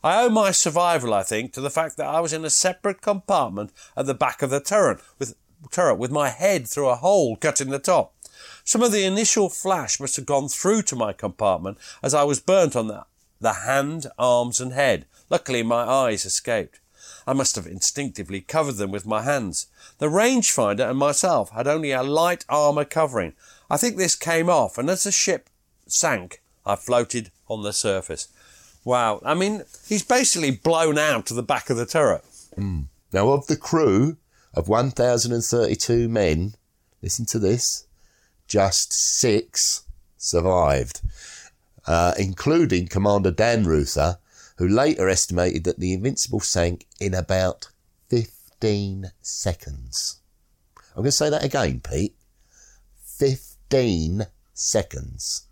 [0.05, 3.01] I owe my survival, I think, to the fact that I was in a separate
[3.01, 5.35] compartment at the back of the turret with,
[5.71, 8.14] turret with my head through a hole cut in the top.
[8.65, 12.41] Some of the initial flash must have gone through to my compartment as I was
[12.41, 13.05] burnt on the,
[13.39, 15.05] the hand, arms and head.
[15.29, 16.81] Luckily my eyes escaped.
[17.27, 19.67] I must have instinctively covered them with my hands.
[19.99, 23.35] The rangefinder and myself had only a light armour covering.
[23.71, 25.51] I think this came off and as the ship
[25.87, 28.29] sank, I floated on the surface.
[28.83, 29.21] Wow.
[29.25, 32.25] I mean, he's basically blown out to the back of the turret.
[32.55, 32.83] Hmm.
[33.13, 34.17] Now, of the crew
[34.55, 36.55] of 1,032 men,
[37.03, 37.87] listen to this,
[38.47, 39.85] just six
[40.17, 41.01] survived,
[41.87, 44.19] uh, including Commander Dannreuther,
[44.57, 47.71] who later estimated that the Invincible sank in about
[48.09, 50.21] 15 seconds.
[50.91, 52.15] I'm going to say that again, Pete.
[53.05, 55.47] 15 seconds.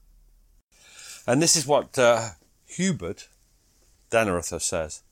[1.26, 2.30] And this is what uh,
[2.66, 3.28] Hubert
[4.10, 5.02] Dannreuther says.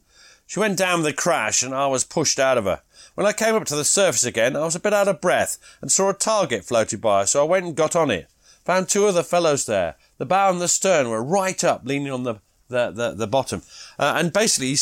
[0.46, 2.82] She went down with the crash and I was pushed out of her.
[3.20, 5.58] When I came up to the surface again, I was a bit out of breath
[5.82, 8.28] and saw a target floated by, so I went and got on it.
[8.64, 9.96] Found two other fellows there.
[10.16, 12.36] The bow and the stern were right up, leaning on the
[12.68, 13.60] the, the, the bottom.
[13.98, 14.74] Uh, and basically,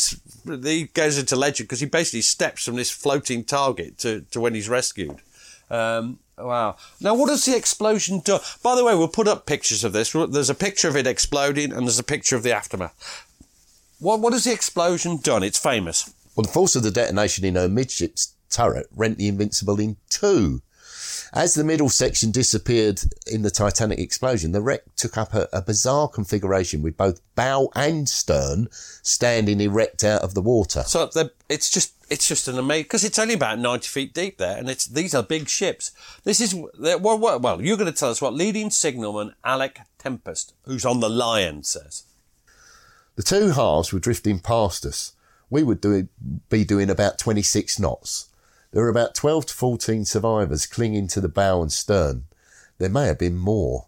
[0.63, 4.53] he goes into legend because he basically steps from this floating target to, to when
[4.53, 5.17] he's rescued.
[5.69, 6.77] Um, wow.
[7.01, 8.37] Now, what does the explosion do?
[8.63, 10.13] By the way, we'll put up pictures of this.
[10.13, 13.25] There's a picture of it exploding and there's a picture of the aftermath.
[13.99, 15.43] What, what has the explosion done?
[15.43, 16.13] It's famous.
[16.39, 20.61] Well, the force of the detonation in her midships turret rent the Invincible in two.
[21.33, 25.61] As the middle section disappeared in the Titanic explosion, the wreck took up a, a
[25.61, 30.83] bizarre configuration with both bow and stern standing erect out of the water.
[30.83, 34.37] So the, it's just it's just an amazing because it's only about ninety feet deep
[34.37, 35.91] there, and it's these are big ships.
[36.23, 40.53] This is well, well, well you're going to tell us what leading signalman Alec Tempest,
[40.63, 42.03] who's on the Lion, says.
[43.17, 45.11] The two halves were drifting past us.
[45.49, 46.07] We would do,
[46.49, 48.27] be doing about 26 knots.
[48.71, 52.25] There were about 12 to 14 survivors clinging to the bow and stern.
[52.77, 53.87] There may have been more.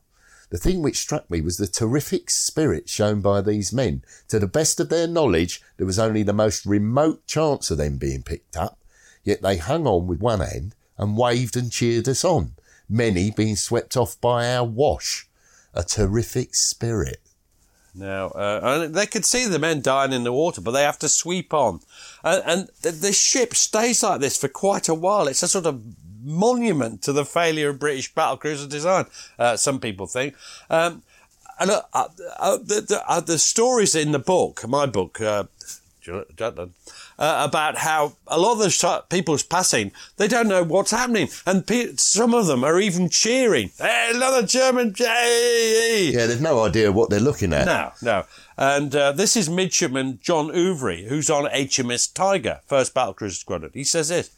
[0.49, 4.03] The thing which struck me was the terrific spirit shown by these men.
[4.27, 7.97] To the best of their knowledge, there was only the most remote chance of them
[7.97, 8.77] being picked up,
[9.23, 12.55] yet they hung on with one end and waved and cheered us on,
[12.89, 15.29] many being swept off by our wash.
[15.73, 17.21] A terrific spirit.
[17.93, 21.09] Now, uh, they could see the men dying in the water, but they have to
[21.09, 21.81] sweep on.
[22.23, 25.27] And, and the, the ship stays like this for quite a while.
[25.27, 25.83] It's a sort of
[26.23, 29.05] monument to the failure of British battlecruiser design,
[29.37, 30.35] uh, some people think.
[30.69, 31.03] Um,
[31.59, 32.07] and uh, uh,
[32.39, 35.43] uh, the, the, uh, the stories in the book, my book, uh,
[36.01, 36.73] Jutland,
[37.19, 41.29] uh, about how a lot of the people's passing, they don't know what's happening.
[41.45, 43.71] And pe- some of them are even cheering.
[43.77, 44.93] Hey, another German.
[44.97, 46.11] Hey!
[46.13, 47.65] Yeah, they've no idea what they're looking at.
[47.65, 48.25] No, no.
[48.57, 53.71] And uh, this is Midshipman John Ouvry, who's on HMS Tiger, 1st Battlecruiser Squadron.
[53.73, 54.31] He says this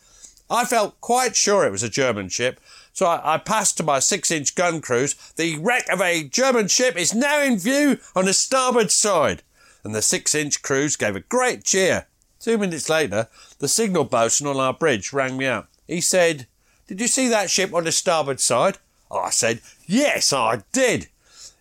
[0.49, 2.59] I felt quite sure it was a German ship,
[2.93, 5.15] so I, I passed to my six inch gun crews.
[5.35, 9.41] The wreck of a German ship is now in view on the starboard side.
[9.83, 12.07] And the six inch crews gave a great cheer.
[12.43, 13.29] Two minutes later,
[13.59, 15.69] the signal boatswain on our bridge rang me up.
[15.87, 16.45] He said,
[16.87, 18.79] Did you see that ship on the starboard side?
[19.09, 21.07] I said, Yes, I did.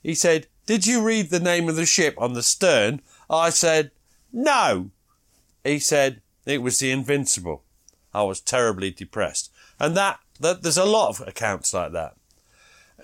[0.02, 3.00] He said, Did you read the name of the ship on the stern?
[3.30, 3.92] I said,
[4.32, 4.90] No.
[5.62, 7.62] He said, It was the Invincible.
[8.12, 9.52] I was terribly depressed.
[9.78, 12.16] And that, that there's a lot of accounts like that.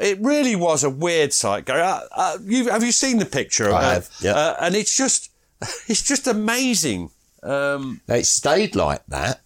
[0.00, 1.82] It really was a weird sight, Gary.
[1.82, 2.38] Uh, uh,
[2.72, 3.68] have you seen the picture?
[3.68, 4.32] Of I have, yeah.
[4.32, 5.30] Uh, and it's just,
[5.86, 7.10] it's just amazing.
[7.42, 9.40] Um, Now, it stayed like that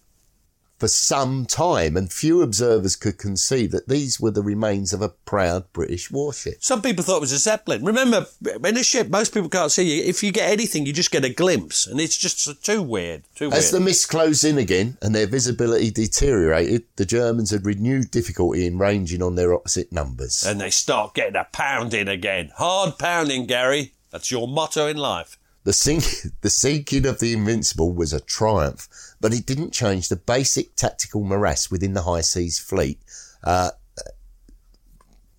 [0.79, 5.07] for some time, and few observers could conceive that these were the remains of a
[5.07, 6.55] proud British warship.
[6.59, 7.85] some people thought it was a zeppelin.
[7.85, 8.25] Remember,
[8.65, 10.03] in a ship, most people can't see you.
[10.03, 13.23] If you get anything, you just get a glimpse, and it's just too weird.
[13.35, 13.59] Too weird.
[13.59, 18.65] As the mist closed in again and their visibility deteriorated, the Germans had renewed difficulty
[18.65, 20.43] in ranging on their opposite numbers.
[20.45, 22.51] and they start getting a pounding again.
[22.57, 23.93] Hard pounding, Gary.
[24.11, 25.37] That's your motto in life.
[25.63, 26.03] The, sink,
[26.41, 28.87] the sinking of the Invincible was a triumph,
[29.21, 32.99] but it didn't change the basic tactical morass within the High Seas Fleet.
[33.43, 33.71] Uh,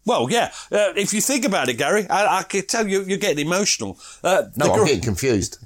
[0.07, 0.53] Well, yeah.
[0.71, 3.99] Uh, if you think about it, Gary, I, I can tell you, you're getting emotional.
[4.23, 5.59] Uh, no, I'm gr- getting confused.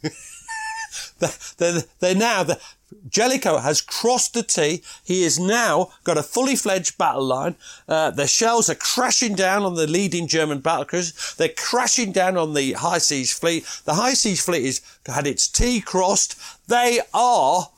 [1.59, 2.61] they're, they're now, the,
[3.09, 4.83] Jellicoe has crossed the T.
[5.05, 7.57] He has now got a fully fledged battle line.
[7.87, 11.35] Uh, the shells are crashing down on the leading German battle cruisers.
[11.37, 13.65] They're crashing down on the High Seas Fleet.
[13.85, 16.41] The High Seas Fleet has had its T crossed.
[16.69, 17.69] They are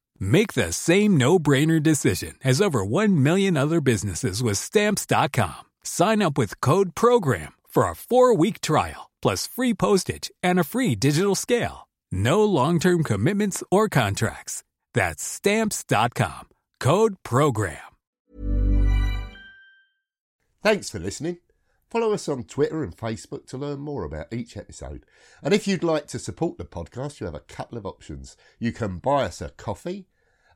[0.23, 5.63] Make the same no-brainer decision as over 1 million other businesses with stamps.com.
[5.81, 10.93] Sign up with code program for a 4-week trial plus free postage and a free
[10.93, 11.87] digital scale.
[12.11, 14.63] No long-term commitments or contracts.
[14.93, 16.49] That's stamps.com.
[16.79, 17.77] Code program.
[20.61, 21.39] Thanks for listening.
[21.89, 25.03] Follow us on Twitter and Facebook to learn more about each episode.
[25.41, 28.37] And if you'd like to support the podcast, you have a couple of options.
[28.59, 30.05] You can buy us a coffee